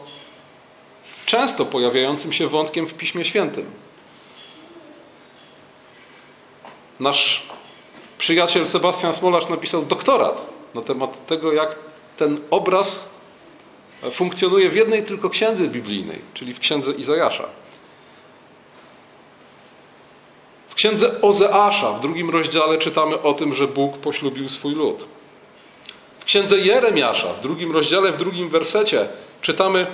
często 1.25 1.65
pojawiającym 1.65 2.33
się 2.33 2.48
wątkiem 2.48 2.88
w 2.88 2.93
Piśmie 2.93 3.25
Świętym. 3.25 3.65
Nasz 7.00 7.43
przyjaciel 8.17 8.67
Sebastian 8.67 9.13
Smolacz 9.13 9.50
napisał 9.50 9.86
doktorat 9.86 10.50
na 10.75 10.81
temat 10.81 11.27
tego, 11.27 11.53
jak 11.53 11.75
ten 12.17 12.39
obraz 12.51 13.10
funkcjonuje 14.12 14.69
w 14.69 14.75
jednej 14.75 15.03
tylko 15.03 15.29
księdze 15.29 15.67
biblijnej, 15.67 16.19
czyli 16.33 16.53
w 16.53 16.60
księdze 16.60 16.91
Izajasza. 16.91 17.48
W 20.69 20.75
księdze 20.75 21.21
Ozeasza 21.21 21.91
w 21.91 22.00
drugim 22.00 22.29
rozdziale 22.29 22.77
czytamy 22.77 23.21
o 23.21 23.33
tym, 23.33 23.53
że 23.53 23.67
Bóg 23.67 23.98
poślubił 23.98 24.50
swój 24.50 24.75
lud. 24.75 25.05
Księdze 26.31 26.59
Jeremiasza 26.59 27.33
w 27.33 27.39
drugim 27.39 27.71
rozdziale, 27.71 28.11
w 28.11 28.17
drugim 28.17 28.50
wersecie 28.50 29.07
czytamy 29.41 29.88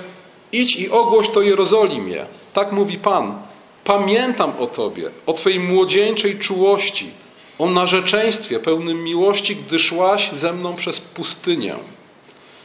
Idź 0.52 0.76
i 0.76 0.90
ogłoś 0.90 1.30
to 1.30 1.42
Jerozolimie. 1.42 2.26
Tak 2.52 2.72
mówi 2.72 2.98
Pan. 2.98 3.42
Pamiętam 3.84 4.52
o 4.58 4.66
Tobie, 4.66 5.10
o 5.26 5.32
Twojej 5.32 5.60
młodzieńczej 5.60 6.38
czułości, 6.38 7.10
o 7.58 7.66
narzeczeństwie 7.66 8.60
pełnym 8.60 9.04
miłości, 9.04 9.56
gdy 9.56 9.78
szłaś 9.78 10.30
ze 10.32 10.52
mną 10.52 10.74
przez 10.74 11.00
pustynię. 11.00 11.74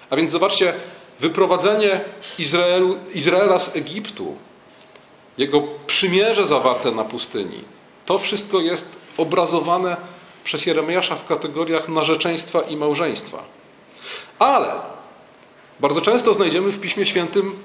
A 0.10 0.16
więc 0.16 0.32
zobaczcie, 0.32 0.74
wyprowadzenie 1.20 2.02
Izraelu, 2.40 2.98
Izraela 3.14 3.60
z 3.60 3.76
Egiptu, 3.76 4.36
jego 5.38 5.64
przymierze 5.88 6.46
zawarte 6.46 6.92
na 6.92 7.04
pustyni, 7.04 7.62
to 8.06 8.20
wszystko 8.20 8.60
jest 8.60 8.86
obrazowane 9.18 9.98
przez 10.44 10.66
Jeremiasza 10.66 11.16
w 11.16 11.26
kategoriach 11.26 11.90
narzeczeństwa 11.90 12.62
i 12.62 12.78
małżeństwa. 12.78 13.63
Ale 14.40 14.72
bardzo 15.80 16.02
często 16.02 16.34
znajdziemy 16.34 16.72
w 16.72 16.80
Piśmie 16.80 17.06
Świętym 17.06 17.64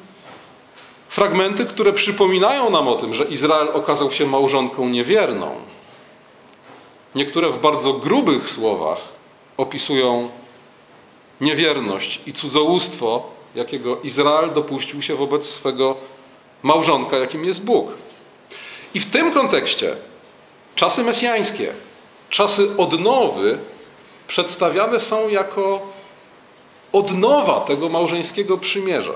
fragmenty, 1.09 1.65
które 1.65 1.93
przypominają 1.93 2.71
nam 2.71 2.89
o 2.89 2.95
tym, 2.95 3.15
że 3.15 3.25
Izrael 3.25 3.69
okazał 3.69 4.13
się 4.13 4.27
małżonką 4.27 4.89
niewierną. 4.89 5.57
Niektóre 7.15 7.49
w 7.49 7.61
bardzo 7.61 7.93
grubych 7.93 8.51
słowach 8.51 8.99
opisują 9.57 10.29
niewierność 11.41 12.21
i 12.27 12.33
cudzołóstwo, 12.33 13.31
jakiego 13.55 14.01
Izrael 14.01 14.53
dopuścił 14.53 15.03
się 15.03 15.17
wobec 15.17 15.47
swego 15.47 15.97
małżonka, 16.63 17.17
jakim 17.19 17.45
jest 17.45 17.63
Bóg. 17.63 17.89
I 18.95 19.01
w 19.01 19.11
tym 19.11 19.33
kontekście 19.33 19.97
czasy 20.75 21.05
mesjańskie, 21.05 21.73
czasy 22.31 22.69
odnowy 22.77 23.59
przedstawiane 24.27 25.01
są 25.01 25.29
jako 25.29 25.81
odnowa 26.93 27.61
tego 27.61 27.89
małżeńskiego 27.89 28.59
przymierza. 28.59 29.13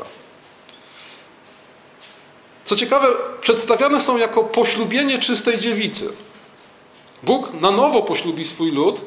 Co 2.65 2.77
ciekawe, 2.77 3.09
przedstawiane 3.41 4.01
są 4.01 4.17
jako 4.17 4.45
poślubienie 4.45 5.19
czystej 5.19 5.59
dziewicy. 5.59 6.13
Bóg 7.23 7.53
na 7.61 7.71
nowo 7.71 8.03
poślubi 8.03 8.45
swój 8.45 8.71
lud, 8.71 9.01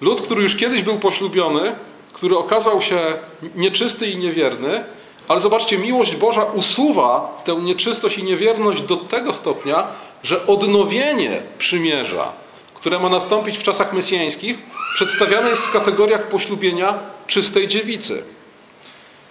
lud, 0.00 0.20
który 0.22 0.42
już 0.42 0.56
kiedyś 0.56 0.82
był 0.82 0.98
poślubiony, 0.98 1.76
który 2.12 2.38
okazał 2.38 2.82
się 2.82 3.18
nieczysty 3.54 4.10
i 4.10 4.16
niewierny, 4.16 4.84
ale 5.28 5.40
zobaczcie, 5.40 5.78
miłość 5.78 6.16
Boża 6.16 6.44
usuwa 6.44 7.42
tę 7.44 7.54
nieczystość 7.54 8.18
i 8.18 8.24
niewierność 8.24 8.82
do 8.82 8.96
tego 8.96 9.34
stopnia, 9.34 9.86
że 10.22 10.46
odnowienie 10.46 11.42
przymierza, 11.58 12.32
które 12.74 12.98
ma 12.98 13.08
nastąpić 13.08 13.58
w 13.58 13.62
czasach 13.62 13.92
mesjańskich, 13.92 14.58
przedstawiane 14.94 15.50
jest 15.50 15.66
w 15.66 15.72
kategoriach 15.72 16.28
poślubienia 16.28 16.98
czystej 17.26 17.68
dziewicy. 17.68 18.22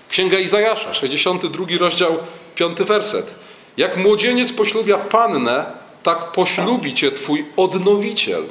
Księga 0.09 0.39
Izajasza, 0.39 0.93
62 0.93 1.65
rozdział, 1.79 2.17
5 2.55 2.77
werset. 2.77 3.35
Jak 3.77 3.97
młodzieniec 3.97 4.53
poślubia 4.53 4.97
pannę, 4.97 5.65
tak 6.03 6.31
poślubi 6.31 6.93
cię 6.93 7.11
twój 7.11 7.45
odnowiciel. 7.57 8.43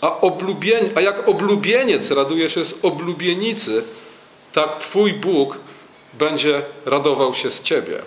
A, 0.00 0.20
oblubień, 0.20 0.90
a 0.94 1.00
jak 1.00 1.28
oblubieniec 1.28 2.10
raduje 2.10 2.50
się 2.50 2.64
z 2.64 2.74
oblubienicy, 2.82 3.84
tak 4.52 4.78
twój 4.78 5.12
Bóg 5.12 5.58
będzie 6.12 6.62
radował 6.84 7.34
się 7.34 7.50
z 7.50 7.62
ciebie. 7.62 7.98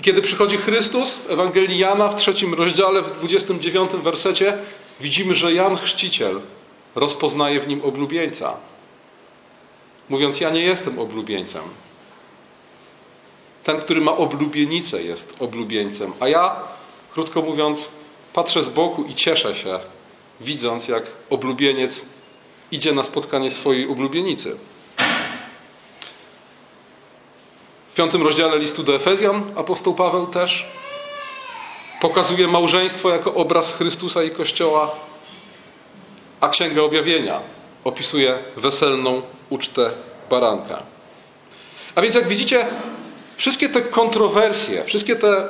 I 0.00 0.02
kiedy 0.02 0.22
przychodzi 0.22 0.56
Chrystus 0.56 1.14
w 1.14 1.30
Ewangelii 1.30 1.78
Jana 1.78 2.08
w 2.08 2.16
trzecim 2.16 2.54
rozdziale, 2.54 3.02
w 3.02 3.18
29 3.18 3.90
wersecie, 3.90 4.58
widzimy, 5.00 5.34
że 5.34 5.52
Jan 5.52 5.76
Chrzciciel 5.76 6.40
rozpoznaje 6.94 7.60
w 7.60 7.68
nim 7.68 7.84
oblubieńca. 7.84 8.56
Mówiąc, 10.08 10.40
ja 10.40 10.50
nie 10.50 10.60
jestem 10.60 10.98
oblubieńcem. 10.98 11.62
Ten, 13.64 13.80
który 13.80 14.00
ma 14.00 14.16
oblubienicę, 14.16 15.02
jest 15.02 15.34
oblubieńcem. 15.38 16.12
A 16.20 16.28
ja, 16.28 16.56
krótko 17.12 17.42
mówiąc, 17.42 17.88
patrzę 18.32 18.62
z 18.62 18.68
boku 18.68 19.04
i 19.04 19.14
cieszę 19.14 19.54
się, 19.54 19.80
widząc, 20.40 20.88
jak 20.88 21.02
oblubieniec 21.30 22.04
idzie 22.72 22.92
na 22.92 23.04
spotkanie 23.04 23.50
swojej 23.50 23.88
oblubienicy. 23.88 24.56
W 27.88 27.96
piątym 27.96 28.22
rozdziale 28.22 28.58
listu 28.58 28.82
do 28.82 28.94
Efezjan 28.94 29.52
apostoł 29.56 29.94
Paweł 29.94 30.26
też 30.26 30.66
pokazuje 32.00 32.48
małżeństwo 32.48 33.10
jako 33.10 33.34
obraz 33.34 33.74
Chrystusa 33.74 34.22
i 34.22 34.30
Kościoła, 34.30 34.94
a 36.44 36.48
Księga 36.48 36.82
Objawienia 36.82 37.40
opisuje 37.84 38.38
weselną 38.56 39.22
ucztę 39.50 39.90
baranka. 40.30 40.82
A 41.94 42.02
więc 42.02 42.14
jak 42.14 42.28
widzicie, 42.28 42.66
wszystkie 43.36 43.68
te 43.68 43.82
kontrowersje, 43.82 44.84
wszystkie 44.84 45.16
te 45.16 45.48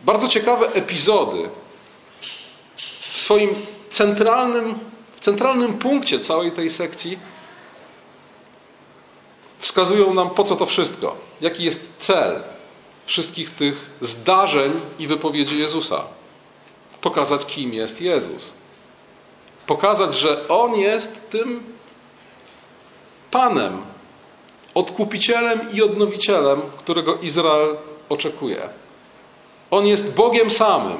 bardzo 0.00 0.28
ciekawe 0.28 0.66
epizody 0.72 1.48
w 2.76 3.20
swoim 3.20 3.54
centralnym, 3.90 4.78
w 5.14 5.20
centralnym 5.20 5.78
punkcie 5.78 6.20
całej 6.20 6.52
tej 6.52 6.70
sekcji 6.70 7.18
wskazują 9.58 10.14
nam, 10.14 10.30
po 10.30 10.44
co 10.44 10.56
to 10.56 10.66
wszystko, 10.66 11.16
jaki 11.40 11.64
jest 11.64 11.92
cel 11.98 12.42
wszystkich 13.06 13.50
tych 13.50 13.90
zdarzeń 14.00 14.72
i 14.98 15.06
wypowiedzi 15.06 15.58
Jezusa. 15.58 16.04
Pokazać, 17.00 17.46
kim 17.46 17.74
jest 17.74 18.00
Jezus. 18.00 18.59
Pokazać, 19.70 20.14
że 20.14 20.48
On 20.48 20.74
jest 20.74 21.30
tym 21.30 21.62
Panem, 23.30 23.82
odkupicielem 24.74 25.72
i 25.72 25.82
odnowicielem, 25.82 26.60
którego 26.78 27.18
Izrael 27.22 27.76
oczekuje. 28.08 28.68
On 29.70 29.86
jest 29.86 30.14
Bogiem 30.14 30.50
samym, 30.50 30.98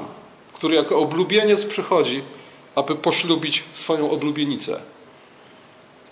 który 0.52 0.74
jako 0.74 0.98
oblubieniec 0.98 1.64
przychodzi, 1.64 2.22
aby 2.74 2.94
poślubić 2.94 3.64
swoją 3.74 4.10
oblubienicę, 4.10 4.80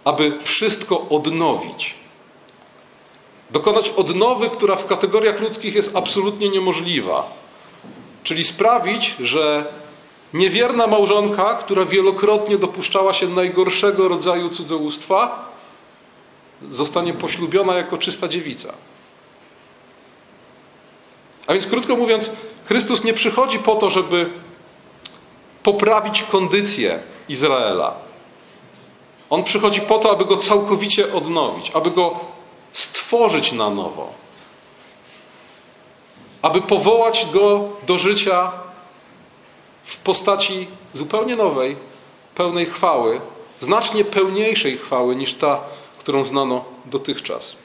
aby 0.04 0.38
wszystko 0.42 1.08
odnowić. 1.10 1.94
Dokonać 3.50 3.88
odnowy, 3.88 4.48
która 4.48 4.76
w 4.76 4.86
kategoriach 4.86 5.40
ludzkich 5.40 5.74
jest 5.74 5.96
absolutnie 5.96 6.48
niemożliwa. 6.48 7.30
Czyli 8.24 8.44
sprawić, 8.44 9.14
że 9.20 9.72
niewierna 10.34 10.86
małżonka, 10.86 11.54
która 11.54 11.84
wielokrotnie 11.84 12.58
dopuszczała 12.58 13.12
się 13.12 13.28
najgorszego 13.28 14.08
rodzaju 14.08 14.48
cudzołóstwa, 14.48 15.48
zostanie 16.70 17.12
poślubiona 17.12 17.74
jako 17.74 17.98
czysta 17.98 18.28
dziewica. 18.28 18.72
A 21.46 21.52
więc 21.52 21.66
krótko 21.66 21.96
mówiąc, 21.96 22.30
Chrystus 22.64 23.04
nie 23.04 23.12
przychodzi 23.12 23.58
po 23.58 23.76
to, 23.76 23.90
żeby 23.90 24.30
poprawić 25.62 26.22
kondycję 26.22 26.98
Izraela. 27.28 27.94
On 29.30 29.44
przychodzi 29.44 29.80
po 29.80 29.98
to, 29.98 30.10
aby 30.10 30.24
go 30.24 30.36
całkowicie 30.36 31.12
odnowić, 31.12 31.70
aby 31.74 31.90
go 31.90 32.20
stworzyć 32.72 33.52
na 33.52 33.70
nowo, 33.70 34.12
aby 36.42 36.62
powołać 36.62 37.26
go 37.32 37.68
do 37.86 37.98
życia 37.98 38.52
w 39.88 39.96
postaci 39.96 40.68
zupełnie 40.94 41.36
nowej, 41.36 41.76
pełnej 42.34 42.66
chwały, 42.66 43.20
znacznie 43.60 44.04
pełniejszej 44.04 44.78
chwały 44.78 45.16
niż 45.16 45.34
ta, 45.34 45.60
którą 45.98 46.24
znano 46.24 46.64
dotychczas. 46.84 47.56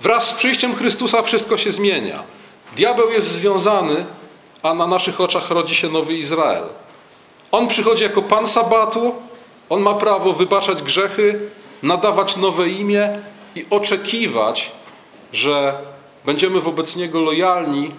Wraz 0.00 0.28
z 0.28 0.32
przyjściem 0.32 0.74
Chrystusa 0.74 1.22
wszystko 1.22 1.56
się 1.58 1.72
zmienia. 1.72 2.22
Diabeł 2.76 3.10
jest 3.10 3.28
związany, 3.28 4.04
a 4.62 4.74
na 4.74 4.86
naszych 4.86 5.20
oczach 5.20 5.50
rodzi 5.50 5.74
się 5.74 5.88
nowy 5.88 6.14
Izrael. 6.14 6.64
On 7.52 7.68
przychodzi 7.68 8.02
jako 8.02 8.22
Pan 8.22 8.48
Sabatu, 8.48 9.14
on 9.68 9.82
ma 9.82 9.94
prawo 9.94 10.32
wybaczać 10.32 10.82
grzechy, 10.82 11.50
nadawać 11.82 12.36
nowe 12.36 12.68
imię 12.68 13.18
i 13.54 13.66
oczekiwać, 13.70 14.72
że 15.32 15.78
będziemy 16.24 16.60
wobec 16.60 16.96
Niego 16.96 17.20
lojalni 17.20 17.90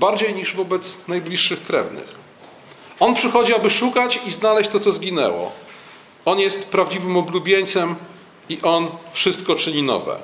bardziej 0.00 0.34
niż 0.34 0.54
wobec 0.54 0.94
najbliższych 1.08 1.62
krewnych. 1.62 2.18
On 3.00 3.14
przychodzi, 3.14 3.54
aby 3.54 3.70
szukać 3.70 4.20
i 4.26 4.30
znaleźć 4.30 4.70
to, 4.70 4.80
co 4.80 4.92
zginęło. 4.92 5.52
On 6.24 6.38
jest 6.38 6.68
prawdziwym 6.68 7.16
oblubieńcem 7.16 7.94
i 8.48 8.62
on 8.62 8.88
wszystko 9.12 9.54
czyni 9.54 9.82
nowe. 9.82 10.18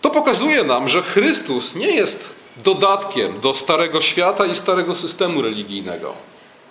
To 0.00 0.10
pokazuje 0.10 0.64
nam, 0.64 0.88
że 0.88 1.02
Chrystus 1.02 1.74
nie 1.74 1.90
jest 1.90 2.34
dodatkiem 2.56 3.40
do 3.40 3.54
starego 3.54 4.00
świata 4.00 4.46
i 4.46 4.56
starego 4.56 4.96
systemu 4.96 5.42
religijnego. 5.42 6.14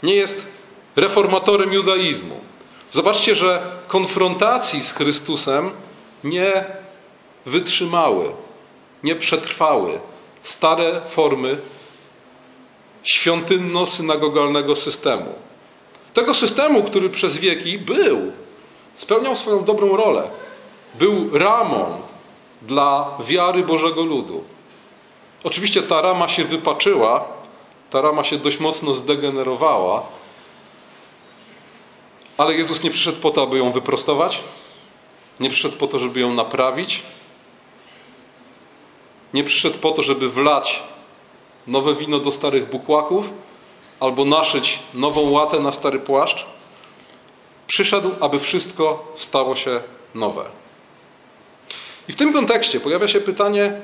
Nie 0.04 0.16
jest 0.16 0.48
reformatorem 0.96 1.74
judaizmu. 1.74 2.40
Zobaczcie, 2.92 3.36
że 3.36 3.72
konfrontacji 3.88 4.84
z 4.84 4.92
Chrystusem 4.92 5.72
nie 6.24 6.66
wytrzymały, 7.46 8.32
nie 9.04 9.16
przetrwały 9.16 10.00
stare 10.48 11.02
formy 11.08 11.58
świątynno-synagogalnego 13.04 14.76
systemu. 14.76 15.34
Tego 16.14 16.34
systemu, 16.34 16.84
który 16.84 17.10
przez 17.10 17.38
wieki 17.38 17.80
był, 17.80 18.32
spełniał 18.96 19.36
swoją 19.36 19.64
dobrą 19.64 19.98
rolę. 19.98 20.30
Był 21.00 21.38
ramą 21.38 22.02
dla 22.62 23.18
wiary 23.20 23.64
Bożego 23.64 24.04
ludu. 24.04 24.44
Oczywiście 25.44 25.82
ta 25.82 26.02
rama 26.02 26.28
się 26.30 26.44
wypaczyła, 26.44 27.26
ta 27.90 28.02
rama 28.02 28.24
się 28.24 28.38
dość 28.38 28.60
mocno 28.60 28.94
zdegenerowała, 28.94 30.04
ale 32.38 32.54
Jezus 32.54 32.84
nie 32.84 32.92
przyszedł 32.92 33.20
po 33.20 33.32
to, 33.32 33.44
aby 33.44 33.58
ją 33.58 33.72
wyprostować, 33.72 34.44
nie 35.40 35.50
przyszedł 35.50 35.78
po 35.78 35.88
to, 35.88 36.00
żeby 36.00 36.20
ją 36.20 36.34
naprawić, 36.34 37.04
nie 39.34 39.44
przyszedł 39.44 39.80
po 39.80 39.92
to, 39.92 40.02
żeby 40.02 40.30
wlać 40.30 40.84
nowe 41.68 41.96
wino 41.96 42.20
do 42.20 42.32
starych 42.32 42.70
bukłaków 42.70 43.30
albo 44.00 44.26
naszyć 44.26 44.80
nową 44.94 45.30
łatę 45.30 45.60
na 45.60 45.72
stary 45.72 46.00
płaszcz. 46.00 46.46
Przyszedł, 47.68 48.12
aby 48.20 48.40
wszystko 48.40 49.14
stało 49.16 49.56
się 49.56 49.82
nowe. 50.16 50.46
I 52.08 52.14
w 52.14 52.16
tym 52.16 52.34
kontekście 52.34 52.80
pojawia 52.80 53.08
się 53.08 53.22
pytanie, 53.22 53.82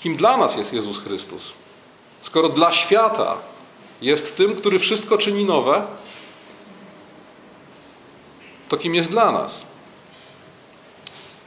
kim 0.00 0.16
dla 0.16 0.36
nas 0.36 0.56
jest 0.56 0.72
Jezus 0.72 0.98
Chrystus? 0.98 1.52
Skoro 2.20 2.48
dla 2.48 2.72
świata 2.72 3.36
jest 4.02 4.36
tym, 4.36 4.56
który 4.56 4.78
wszystko 4.78 5.18
czyni 5.18 5.44
nowe, 5.44 5.86
to 8.68 8.76
kim 8.76 8.94
jest 8.94 9.10
dla 9.10 9.32
nas? 9.32 9.62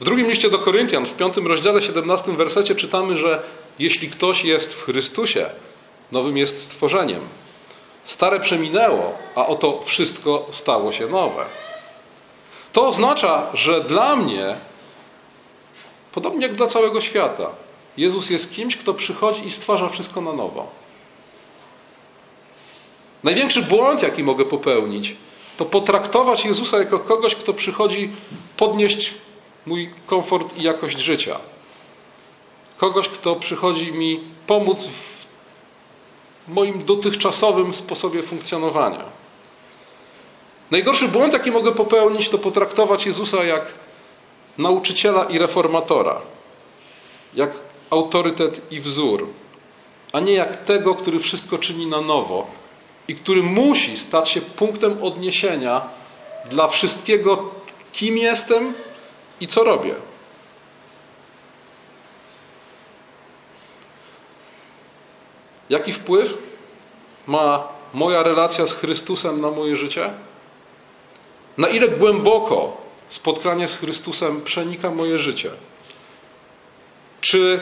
W 0.02 0.04
drugim 0.04 0.30
liście 0.30 0.50
do 0.50 0.58
Koryntian, 0.58 1.06
w 1.06 1.14
piątym 1.14 1.46
rozdziale, 1.46 1.82
17 1.82 2.32
wersecie 2.32 2.74
czytamy, 2.74 3.16
że 3.16 3.42
jeśli 3.78 4.10
ktoś 4.10 4.44
jest 4.44 4.74
w 4.74 4.84
Chrystusie, 4.84 5.50
nowym 6.12 6.36
jest 6.36 6.62
stworzeniem. 6.62 7.20
Stare 8.04 8.40
przeminęło, 8.40 9.18
a 9.34 9.46
oto 9.46 9.82
wszystko 9.84 10.46
stało 10.52 10.92
się 10.92 11.06
nowe. 11.06 11.44
To 12.72 12.88
oznacza, 12.88 13.50
że 13.54 13.84
dla 13.84 14.16
mnie, 14.16 14.56
podobnie 16.12 16.46
jak 16.46 16.54
dla 16.56 16.66
całego 16.66 17.00
świata, 17.00 17.50
Jezus 17.96 18.30
jest 18.30 18.54
kimś, 18.54 18.76
kto 18.76 18.94
przychodzi 18.94 19.46
i 19.46 19.50
stwarza 19.50 19.88
wszystko 19.88 20.20
na 20.20 20.32
nowo. 20.32 20.70
Największy 23.24 23.62
błąd, 23.62 24.02
jaki 24.02 24.22
mogę 24.24 24.44
popełnić, 24.44 25.16
to 25.56 25.64
potraktować 25.64 26.44
Jezusa 26.44 26.78
jako 26.78 26.98
kogoś, 26.98 27.34
kto 27.34 27.54
przychodzi 27.54 28.10
podnieść 28.56 29.14
mój 29.66 29.90
komfort 30.06 30.56
i 30.58 30.62
jakość 30.62 30.98
życia. 30.98 31.38
Kogoś, 32.76 33.08
kto 33.08 33.36
przychodzi 33.36 33.92
mi 33.92 34.20
pomóc 34.46 34.86
w 34.86 35.22
moim 36.48 36.84
dotychczasowym 36.84 37.74
sposobie 37.74 38.22
funkcjonowania. 38.22 39.04
Najgorszy 40.70 41.08
błąd, 41.08 41.32
jaki 41.32 41.50
mogę 41.50 41.72
popełnić, 41.72 42.28
to 42.28 42.38
potraktować 42.38 43.06
Jezusa 43.06 43.44
jak 43.44 43.66
nauczyciela 44.58 45.24
i 45.24 45.38
reformatora, 45.38 46.20
jak 47.34 47.50
autorytet 47.90 48.72
i 48.72 48.80
wzór, 48.80 49.28
a 50.12 50.20
nie 50.20 50.32
jak 50.32 50.56
tego, 50.56 50.94
który 50.94 51.18
wszystko 51.18 51.58
czyni 51.58 51.86
na 51.86 52.00
nowo 52.00 52.46
i 53.08 53.14
który 53.14 53.42
musi 53.42 53.96
stać 53.96 54.28
się 54.28 54.40
punktem 54.40 55.02
odniesienia 55.02 55.82
dla 56.50 56.68
wszystkiego, 56.68 57.50
kim 57.92 58.18
jestem 58.18 58.74
i 59.40 59.46
co 59.46 59.64
robię. 59.64 59.94
Jaki 65.70 65.92
wpływ 65.92 66.38
ma 67.26 67.68
moja 67.94 68.22
relacja 68.22 68.66
z 68.66 68.74
Chrystusem 68.74 69.40
na 69.40 69.50
moje 69.50 69.76
życie? 69.76 70.10
Na 71.58 71.68
ile 71.68 71.88
głęboko 71.88 72.76
spotkanie 73.08 73.68
z 73.68 73.76
Chrystusem 73.76 74.42
przenika 74.42 74.90
moje 74.90 75.18
życie? 75.18 75.50
Czy 77.20 77.60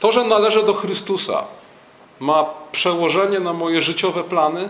to, 0.00 0.12
że 0.12 0.24
należę 0.24 0.62
do 0.62 0.74
Chrystusa, 0.74 1.44
ma 2.20 2.44
przełożenie 2.72 3.40
na 3.40 3.52
moje 3.52 3.82
życiowe 3.82 4.24
plany, 4.24 4.68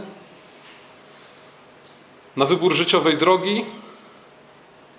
na 2.37 2.45
wybór 2.45 2.75
życiowej 2.75 3.17
drogi, 3.17 3.65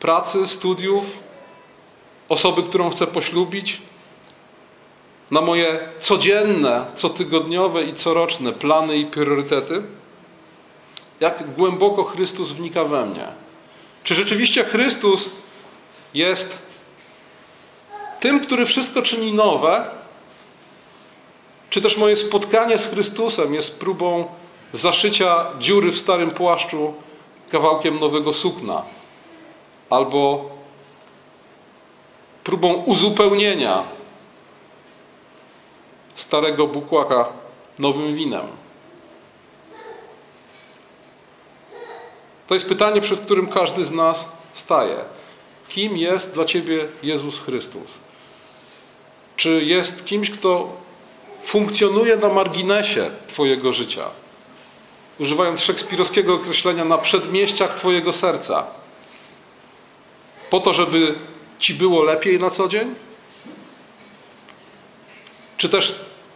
pracy, 0.02 0.48
studiów, 0.48 1.06
osoby, 2.30 2.64
którą 2.64 2.90
chcę 2.90 3.08
poślubić, 3.08 3.82
na 5.32 5.42
moje 5.42 5.80
codzienne, 6.00 6.86
cotygodniowe 6.96 7.84
i 7.84 7.94
coroczne 7.94 8.54
plany 8.54 8.98
i 8.98 9.06
priorytety? 9.06 9.84
Jak 11.20 11.54
głęboko 11.54 12.04
Chrystus 12.04 12.52
wnika 12.52 12.84
we 12.84 13.06
mnie? 13.06 13.28
Czy 14.04 14.14
rzeczywiście 14.14 14.64
Chrystus 14.64 15.30
jest 16.14 16.60
tym, 18.20 18.40
który 18.40 18.66
wszystko 18.66 19.02
czyni 19.02 19.34
nowe? 19.34 19.90
Czy 21.70 21.82
też 21.82 21.98
moje 21.98 22.18
spotkanie 22.18 22.78
z 22.78 22.88
Chrystusem 22.88 23.54
jest 23.54 23.80
próbą 23.80 24.28
zaszycia 24.74 25.46
dziury 25.60 25.92
w 25.92 25.98
starym 25.98 26.32
płaszczu 26.32 26.94
kawałkiem 27.50 28.00
nowego 28.00 28.34
sukna? 28.34 28.84
Albo 29.91 30.49
próbą 32.43 32.73
uzupełnienia 32.73 33.84
starego 36.15 36.67
bukłaka 36.67 37.30
nowym 37.80 38.15
winem? 38.15 38.47
To 42.47 42.54
jest 42.54 42.67
pytanie, 42.67 43.01
przed 43.01 43.19
którym 43.19 43.47
każdy 43.47 43.86
z 43.86 43.91
nas 43.91 44.30
staje. 44.54 44.95
Kim 45.69 45.97
jest 45.97 46.32
dla 46.32 46.45
Ciebie 46.45 46.88
Jezus 47.04 47.39
Chrystus? 47.39 47.91
Czy 49.36 49.63
jest 49.63 50.06
kimś, 50.06 50.32
kto 50.32 50.69
funkcjonuje 51.43 52.17
na 52.17 52.30
marginesie 52.30 53.12
Twojego 53.27 53.73
życia? 53.73 54.10
Używając 55.19 55.62
szekspirowskiego 55.62 56.34
określenia, 56.34 56.86
na 56.86 56.97
przedmieściach 56.97 57.75
Twojego 57.75 58.13
serca. 58.13 58.81
Po 60.52 60.60
to, 60.60 60.74
żeby 60.74 61.16
Ci 61.60 61.74
było 61.74 62.04
lepiej 62.04 62.40
na 62.40 62.50
co 62.50 62.68
dzień? 62.68 62.96
Czy 65.58 65.70
też, 65.70 65.96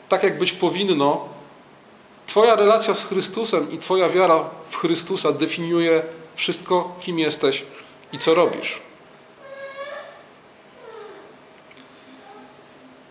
tak 0.09 0.23
jak 0.23 0.39
być 0.39 0.51
powinno, 0.51 1.29
Twoja 2.27 2.55
relacja 2.55 2.95
z 2.95 3.05
Chrystusem 3.05 3.71
i 3.71 3.77
Twoja 3.77 4.09
wiara 4.09 4.49
w 4.69 4.75
Chrystusa 4.77 5.31
definiuje 5.31 6.03
wszystko, 6.35 6.95
kim 7.01 7.19
jesteś 7.19 7.63
i 8.13 8.19
co 8.19 8.33
robisz. 8.33 8.79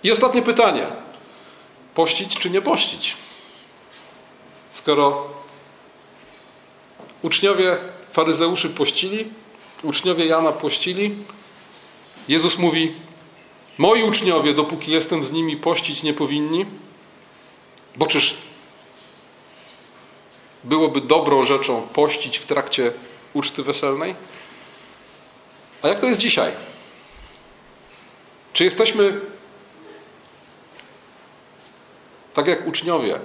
I 0.02 0.12
ostatnie 0.12 0.42
pytanie. 0.42 0.86
Pościć 1.94 2.38
czy 2.38 2.50
nie 2.50 2.62
pościć? 2.62 3.16
Skoro 4.70 5.30
uczniowie 7.22 7.76
faryzeuszy 8.12 8.68
pościli, 8.68 9.30
uczniowie 9.82 10.26
Jana 10.26 10.52
pościli, 10.52 11.16
Jezus 12.28 12.58
mówi: 12.58 12.92
Moi 13.78 14.02
uczniowie, 14.02 14.54
dopóki 14.54 14.92
jestem 14.92 15.24
z 15.24 15.30
nimi, 15.32 15.56
pościć 15.56 16.02
nie 16.02 16.14
powinni, 16.14 16.66
bo 17.96 18.06
czyż 18.06 18.36
byłoby 20.64 21.00
dobrą 21.00 21.46
rzeczą 21.46 21.82
pościć 21.82 22.38
w 22.38 22.46
trakcie 22.46 22.92
uczty 23.32 23.62
weselnej? 23.62 24.14
A 25.82 25.88
jak 25.88 26.00
to 26.00 26.06
jest 26.06 26.20
dzisiaj? 26.20 26.52
Czy 28.52 28.64
jesteśmy 28.64 29.20
tak 32.34 32.46
jak 32.46 32.66
uczniowie 32.66 33.20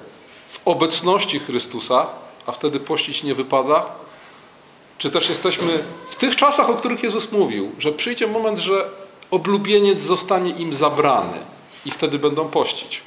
w 0.50 0.60
obecności 0.66 1.40
Chrystusa, 1.40 2.08
a 2.46 2.52
wtedy 2.52 2.80
pościć 2.80 3.24
nie 3.24 3.36
wypada? 3.36 3.96
Czy 5.00 5.10
też 5.10 5.30
jesteśmy 5.30 5.84
w 6.10 6.16
tych 6.16 6.36
czasach, 6.36 6.70
o 6.70 6.74
których 6.74 7.04
Jezus 7.04 7.32
mówił, 7.32 7.72
że 7.80 7.92
przyjdzie 7.92 8.28
moment, 8.28 8.60
że 8.60 8.90
oblubieniec 9.32 10.04
zostanie 10.04 10.52
im 10.52 10.74
zabrany 10.74 11.38
i 11.86 11.92
wtedy 11.92 12.20
będą 12.20 12.50
pościć? 12.50 13.02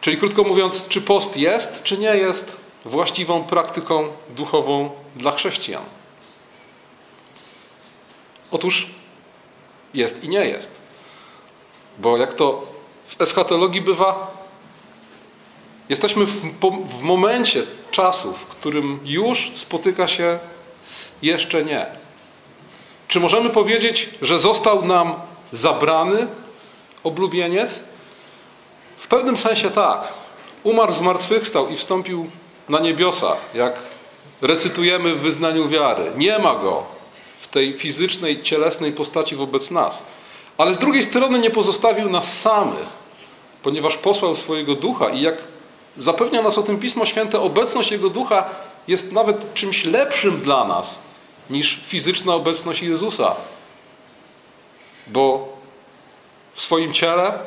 Czyli 0.00 0.16
krótko 0.16 0.44
mówiąc, 0.44 0.88
czy 0.88 1.00
post 1.00 1.36
jest, 1.36 1.82
czy 1.82 1.98
nie 1.98 2.16
jest 2.16 2.56
właściwą 2.84 3.44
praktyką 3.44 4.08
duchową 4.30 4.90
dla 5.16 5.32
chrześcijan? 5.32 5.84
Otóż 8.50 8.86
jest 9.94 10.24
i 10.24 10.28
nie 10.28 10.46
jest. 10.46 10.70
Bo 11.98 12.16
jak 12.16 12.34
to 12.34 12.66
w 13.08 13.20
eschatologii 13.20 13.80
bywa, 13.80 14.41
jesteśmy 15.92 16.26
w, 16.26 16.40
w 16.98 17.02
momencie 17.02 17.62
czasu, 17.90 18.32
w 18.32 18.46
którym 18.46 19.00
już 19.04 19.50
spotyka 19.54 20.08
się 20.08 20.38
z 20.82 21.12
jeszcze 21.22 21.64
nie. 21.64 21.86
Czy 23.08 23.20
możemy 23.20 23.50
powiedzieć, 23.50 24.10
że 24.22 24.40
został 24.40 24.84
nam 24.84 25.14
zabrany 25.50 26.26
oblubieniec? 27.04 27.84
W 28.96 29.06
pewnym 29.06 29.36
sensie 29.36 29.70
tak. 29.70 30.08
Umarł, 30.62 30.92
zmartwychwstał 30.92 31.68
i 31.68 31.76
wstąpił 31.76 32.30
na 32.68 32.78
niebiosa, 32.80 33.36
jak 33.54 33.78
recytujemy 34.42 35.14
w 35.14 35.20
wyznaniu 35.20 35.68
wiary. 35.68 36.12
Nie 36.16 36.38
ma 36.38 36.54
go 36.54 36.82
w 37.40 37.48
tej 37.48 37.72
fizycznej, 37.72 38.42
cielesnej 38.42 38.92
postaci 38.92 39.36
wobec 39.36 39.70
nas. 39.70 40.02
Ale 40.58 40.74
z 40.74 40.78
drugiej 40.78 41.02
strony 41.02 41.38
nie 41.38 41.50
pozostawił 41.50 42.10
nas 42.10 42.40
samych, 42.40 42.86
ponieważ 43.62 43.96
posłał 43.96 44.36
swojego 44.36 44.74
ducha 44.74 45.08
i 45.08 45.20
jak 45.20 45.52
zapewnia 45.96 46.42
nas 46.42 46.58
o 46.58 46.62
tym 46.62 46.78
Pismo 46.78 47.06
Święte, 47.06 47.40
obecność 47.40 47.90
Jego 47.90 48.10
ducha 48.10 48.44
jest 48.88 49.12
nawet 49.12 49.54
czymś 49.54 49.84
lepszym 49.84 50.40
dla 50.40 50.64
nas 50.64 50.98
niż 51.50 51.80
fizyczna 51.86 52.34
obecność 52.34 52.82
Jezusa. 52.82 53.34
Bo 55.06 55.48
w 56.54 56.62
swoim 56.62 56.92
ciele 56.92 57.38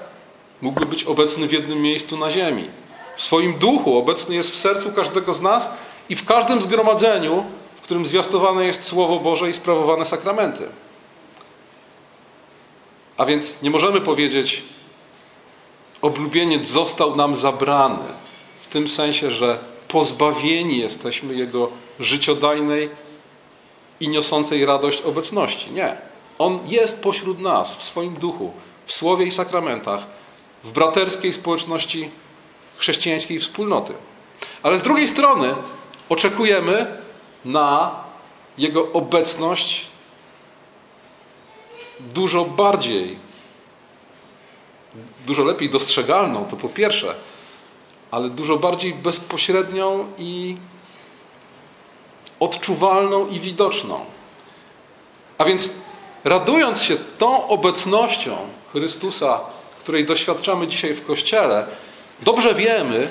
mógłby 0.62 0.86
być 0.86 1.04
obecny 1.04 1.48
w 1.48 1.52
jednym 1.52 1.82
miejscu 1.82 2.18
na 2.18 2.32
ziemi. 2.32 2.70
W 3.18 3.24
swoim 3.24 3.60
duchu 3.60 3.98
obecny 3.98 4.36
jest 4.36 4.52
w 4.52 4.58
sercu 4.58 4.92
każdego 4.92 5.34
z 5.34 5.42
nas 5.42 5.70
i 6.10 6.16
w 6.16 6.26
każdym 6.26 6.62
zgromadzeniu, 6.62 7.44
w 7.76 7.82
którym 7.82 8.06
zwiastowane 8.06 8.66
jest 8.66 8.84
Słowo 8.84 9.20
Boże 9.20 9.50
i 9.50 9.54
sprawowane 9.54 10.06
sakramenty. 10.06 10.68
A 13.18 13.26
więc 13.26 13.62
nie 13.62 13.70
możemy 13.70 14.02
powiedzieć, 14.02 14.64
oblubieniec 16.02 16.68
został 16.68 17.16
nam 17.16 17.36
zabrany, 17.36 18.04
tym 18.76 18.88
sensie, 18.88 19.32
że 19.32 19.60
pozbawieni 19.88 20.80
jesteśmy 20.80 21.36
Jego 21.36 21.72
życiodajnej 22.00 22.90
i 24.00 24.10
niosącej 24.10 24.66
radość 24.66 25.02
obecności. 25.02 25.72
Nie. 25.72 25.98
On 26.40 26.60
jest 26.68 27.00
pośród 27.00 27.40
nas 27.40 27.76
w 27.76 27.84
swoim 27.84 28.14
duchu, 28.14 28.52
w 28.86 28.94
słowie 28.94 29.26
i 29.26 29.32
sakramentach, 29.32 30.08
w 30.64 30.72
braterskiej 30.72 31.34
społeczności 31.34 32.10
chrześcijańskiej 32.78 33.40
wspólnoty. 33.40 33.94
Ale 34.64 34.80
z 34.80 34.82
drugiej 34.82 35.08
strony 35.08 35.56
oczekujemy 36.10 37.02
na 37.46 37.96
Jego 38.58 38.92
obecność 38.94 39.86
dużo 42.00 42.46
bardziej, 42.46 43.18
dużo 45.28 45.44
lepiej 45.44 45.70
dostrzegalną, 45.70 46.46
to 46.46 46.56
po 46.56 46.70
pierwsze, 46.70 47.16
ale 48.16 48.30
dużo 48.30 48.58
bardziej 48.58 48.94
bezpośrednią 48.94 50.12
i 50.18 50.58
odczuwalną 52.40 53.28
i 53.28 53.40
widoczną. 53.40 54.06
A 55.38 55.46
więc 55.46 55.70
radując 56.24 56.82
się 56.82 56.96
tą 57.18 57.48
obecnością 57.48 58.38
Chrystusa, 58.72 59.40
której 59.80 60.06
doświadczamy 60.06 60.68
dzisiaj 60.68 60.94
w 60.94 61.06
Kościele, 61.06 61.68
dobrze 62.22 62.56
wiemy, 62.56 63.10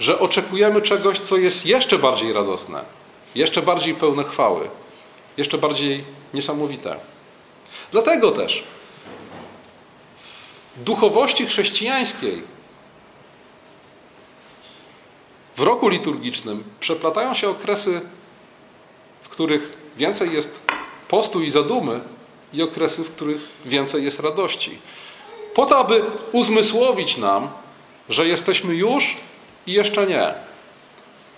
że 0.00 0.18
oczekujemy 0.18 0.82
czegoś, 0.82 1.18
co 1.18 1.36
jest 1.36 1.66
jeszcze 1.66 1.98
bardziej 1.98 2.32
radosne, 2.32 2.84
jeszcze 3.34 3.62
bardziej 3.62 3.94
pełne 3.94 4.24
chwały, 4.24 4.68
jeszcze 5.36 5.58
bardziej 5.58 6.04
niesamowite. 6.34 6.96
Dlatego 7.92 8.30
też 8.30 8.64
w 10.76 10.82
duchowości 10.82 11.46
chrześcijańskiej 11.46 12.53
w 15.56 15.60
roku 15.60 15.88
liturgicznym 15.88 16.64
przeplatają 16.80 17.34
się 17.34 17.48
okresy, 17.48 18.00
w 19.22 19.28
których 19.28 19.72
więcej 19.96 20.32
jest 20.32 20.62
postu 21.08 21.42
i 21.42 21.50
zadumy, 21.50 22.00
i 22.52 22.62
okresy, 22.62 23.04
w 23.04 23.10
których 23.10 23.40
więcej 23.64 24.04
jest 24.04 24.20
radości. 24.20 24.78
Po 25.54 25.66
to, 25.66 25.78
aby 25.78 26.02
uzmysłowić 26.32 27.16
nam, 27.16 27.48
że 28.08 28.28
jesteśmy 28.28 28.74
już 28.74 29.16
i 29.66 29.72
jeszcze 29.72 30.06
nie. 30.06 30.34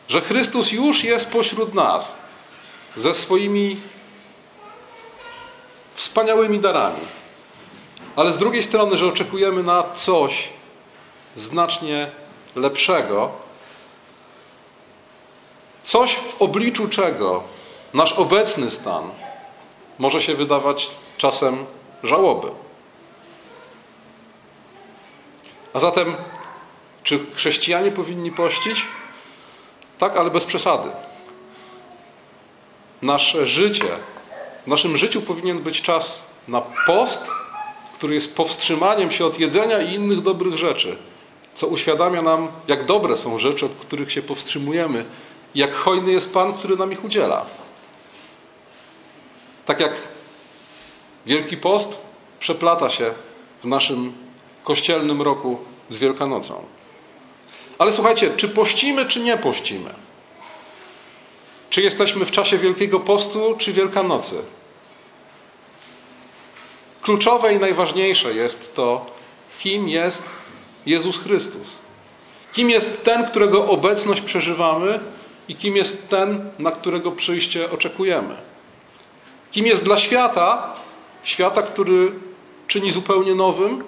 Że 0.08 0.20
Chrystus 0.20 0.72
już 0.72 1.04
jest 1.04 1.30
pośród 1.30 1.74
nas 1.74 2.16
ze 2.96 3.14
swoimi 3.14 3.76
wspaniałymi 5.94 6.58
darami. 6.58 7.00
Ale 8.16 8.32
z 8.32 8.38
drugiej 8.38 8.62
strony, 8.62 8.96
że 8.96 9.06
oczekujemy 9.06 9.62
na 9.62 9.82
coś 9.82 10.48
znacznie 11.36 12.10
lepszego, 12.54 13.45
coś 15.86 16.14
w 16.14 16.42
obliczu 16.42 16.88
czego 16.88 17.42
nasz 17.94 18.12
obecny 18.12 18.70
stan 18.70 19.10
może 19.98 20.22
się 20.22 20.34
wydawać 20.34 20.90
czasem 21.18 21.66
żałoby. 22.02 22.48
A 25.72 25.78
zatem, 25.78 26.16
czy 27.02 27.20
chrześcijanie 27.34 27.90
powinni 27.92 28.32
pościć? 28.32 28.84
Tak, 29.98 30.16
ale 30.16 30.30
bez 30.30 30.44
przesady. 30.44 30.88
Nasze 33.02 33.46
życie, 33.46 33.88
w 34.64 34.66
naszym 34.66 34.96
życiu 34.96 35.22
powinien 35.22 35.58
być 35.58 35.82
czas 35.82 36.22
na 36.48 36.62
post, 36.86 37.30
który 37.94 38.14
jest 38.14 38.36
powstrzymaniem 38.36 39.10
się 39.10 39.26
od 39.26 39.40
jedzenia 39.40 39.80
i 39.80 39.94
innych 39.94 40.20
dobrych 40.22 40.56
rzeczy, 40.56 40.96
co 41.54 41.66
uświadamia 41.66 42.22
nam, 42.22 42.48
jak 42.68 42.84
dobre 42.84 43.16
są 43.16 43.38
rzeczy, 43.38 43.66
od 43.66 43.72
których 43.72 44.12
się 44.12 44.22
powstrzymujemy, 44.22 45.04
jak 45.56 45.74
hojny 45.74 46.12
jest 46.12 46.32
Pan, 46.32 46.52
który 46.52 46.76
nam 46.76 46.92
ich 46.92 47.04
udziela. 47.04 47.46
Tak 49.66 49.80
jak 49.80 49.92
Wielki 51.26 51.56
Post 51.56 51.98
przeplata 52.40 52.90
się 52.90 53.14
w 53.62 53.66
naszym 53.66 54.12
kościelnym 54.64 55.22
roku 55.22 55.58
z 55.90 55.98
Wielkanocą. 55.98 56.64
Ale 57.78 57.92
słuchajcie, 57.92 58.30
czy 58.36 58.48
pościmy, 58.48 59.06
czy 59.06 59.20
nie 59.20 59.36
pościmy? 59.36 59.94
Czy 61.70 61.82
jesteśmy 61.82 62.24
w 62.24 62.30
czasie 62.30 62.58
Wielkiego 62.58 63.00
Postu, 63.00 63.54
czy 63.58 63.72
Wielkanocy? 63.72 64.36
Kluczowe 67.02 67.54
i 67.54 67.58
najważniejsze 67.58 68.34
jest 68.34 68.74
to, 68.74 69.06
kim 69.58 69.88
jest 69.88 70.22
Jezus 70.86 71.18
Chrystus. 71.18 71.68
Kim 72.52 72.70
jest 72.70 73.04
ten, 73.04 73.26
którego 73.26 73.68
obecność 73.68 74.20
przeżywamy 74.20 75.00
i 75.48 75.54
kim 75.54 75.76
jest 75.76 76.08
ten, 76.08 76.50
na 76.58 76.70
którego 76.70 77.12
przyjście 77.12 77.70
oczekujemy. 77.70 78.36
Kim 79.50 79.66
jest 79.66 79.84
dla 79.84 79.98
świata, 79.98 80.74
świata, 81.22 81.62
który 81.62 82.12
czyni 82.66 82.92
zupełnie 82.92 83.34
nowym, 83.34 83.84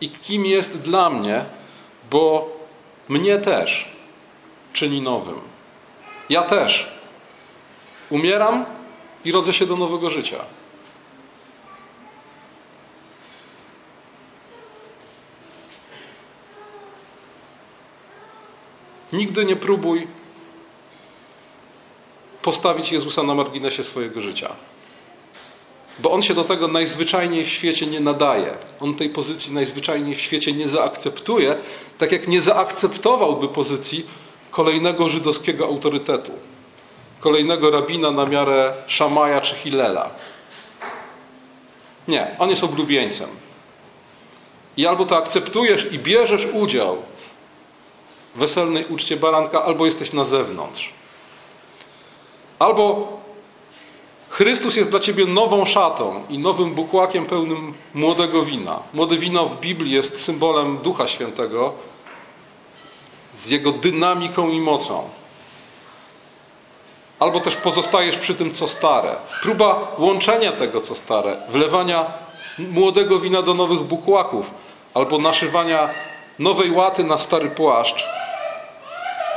i 0.00 0.10
kim 0.10 0.46
jest 0.46 0.80
dla 0.80 1.10
mnie, 1.10 1.44
bo 2.10 2.48
mnie 3.08 3.38
też 3.38 3.88
czyni 4.72 5.02
nowym. 5.02 5.40
Ja 6.30 6.42
też 6.42 6.92
umieram 8.10 8.64
i 9.24 9.32
rodzę 9.32 9.52
się 9.52 9.66
do 9.66 9.76
nowego 9.76 10.10
życia. 10.10 10.44
Nigdy 19.12 19.44
nie 19.44 19.56
próbuj 19.56 20.06
postawić 22.44 22.92
Jezusa 22.92 23.22
na 23.22 23.34
marginesie 23.34 23.84
swojego 23.84 24.20
życia. 24.20 24.54
Bo 25.98 26.10
on 26.10 26.22
się 26.22 26.34
do 26.34 26.44
tego 26.44 26.68
najzwyczajniej 26.68 27.44
w 27.44 27.48
świecie 27.48 27.86
nie 27.86 28.00
nadaje. 28.00 28.54
On 28.80 28.94
tej 28.94 29.08
pozycji 29.08 29.52
najzwyczajniej 29.52 30.14
w 30.14 30.20
świecie 30.20 30.52
nie 30.52 30.68
zaakceptuje, 30.68 31.56
tak 31.98 32.12
jak 32.12 32.28
nie 32.28 32.40
zaakceptowałby 32.40 33.48
pozycji 33.48 34.06
kolejnego 34.50 35.08
żydowskiego 35.08 35.66
autorytetu, 35.66 36.32
kolejnego 37.20 37.70
rabina 37.70 38.10
na 38.10 38.26
miarę 38.26 38.72
Szamaja 38.86 39.40
czy 39.40 39.54
Hillela. 39.54 40.10
Nie, 42.08 42.36
on 42.38 42.50
jest 42.50 42.64
oblubieńcem. 42.64 43.28
I 44.76 44.86
albo 44.86 45.06
to 45.06 45.16
akceptujesz 45.16 45.92
i 45.92 45.98
bierzesz 45.98 46.46
udział 46.52 47.02
w 48.34 48.38
weselnej 48.38 48.84
uczcie 48.88 49.16
baranka, 49.16 49.62
albo 49.62 49.86
jesteś 49.86 50.12
na 50.12 50.24
zewnątrz. 50.24 50.92
Albo 52.64 53.08
Chrystus 54.30 54.76
jest 54.76 54.90
dla 54.90 55.00
ciebie 55.00 55.26
nową 55.26 55.64
szatą 55.64 56.22
i 56.28 56.38
nowym 56.38 56.74
bukłakiem 56.74 57.26
pełnym 57.26 57.74
młodego 57.94 58.42
wina. 58.42 58.78
Młode 58.94 59.16
wino 59.16 59.46
w 59.46 59.60
Biblii 59.60 59.92
jest 59.92 60.24
symbolem 60.24 60.78
Ducha 60.78 61.06
Świętego, 61.06 61.72
z 63.34 63.48
jego 63.48 63.72
dynamiką 63.72 64.48
i 64.48 64.60
mocą. 64.60 65.08
Albo 67.18 67.40
też 67.40 67.56
pozostajesz 67.56 68.16
przy 68.16 68.34
tym, 68.34 68.54
co 68.54 68.68
stare. 68.68 69.16
Próba 69.42 69.94
łączenia 69.98 70.52
tego, 70.52 70.80
co 70.80 70.94
stare, 70.94 71.36
wlewania 71.48 72.12
młodego 72.58 73.20
wina 73.20 73.42
do 73.42 73.54
nowych 73.54 73.80
bukłaków, 73.80 74.50
albo 74.94 75.18
naszywania 75.18 75.88
nowej 76.38 76.70
łaty 76.70 77.04
na 77.04 77.18
stary 77.18 77.50
płaszcz, 77.50 78.04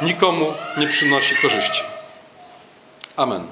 nikomu 0.01 0.53
nie 0.77 0.87
przynosi 0.87 1.35
korzyści. 1.35 1.96
Amen. 3.17 3.47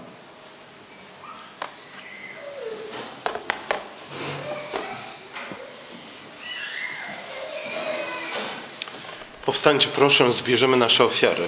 Powstańcie 9.45 9.88
proszę, 9.89 10.32
zbierzemy 10.32 10.78
nasze 10.78 11.04
ofiary. 11.06 11.47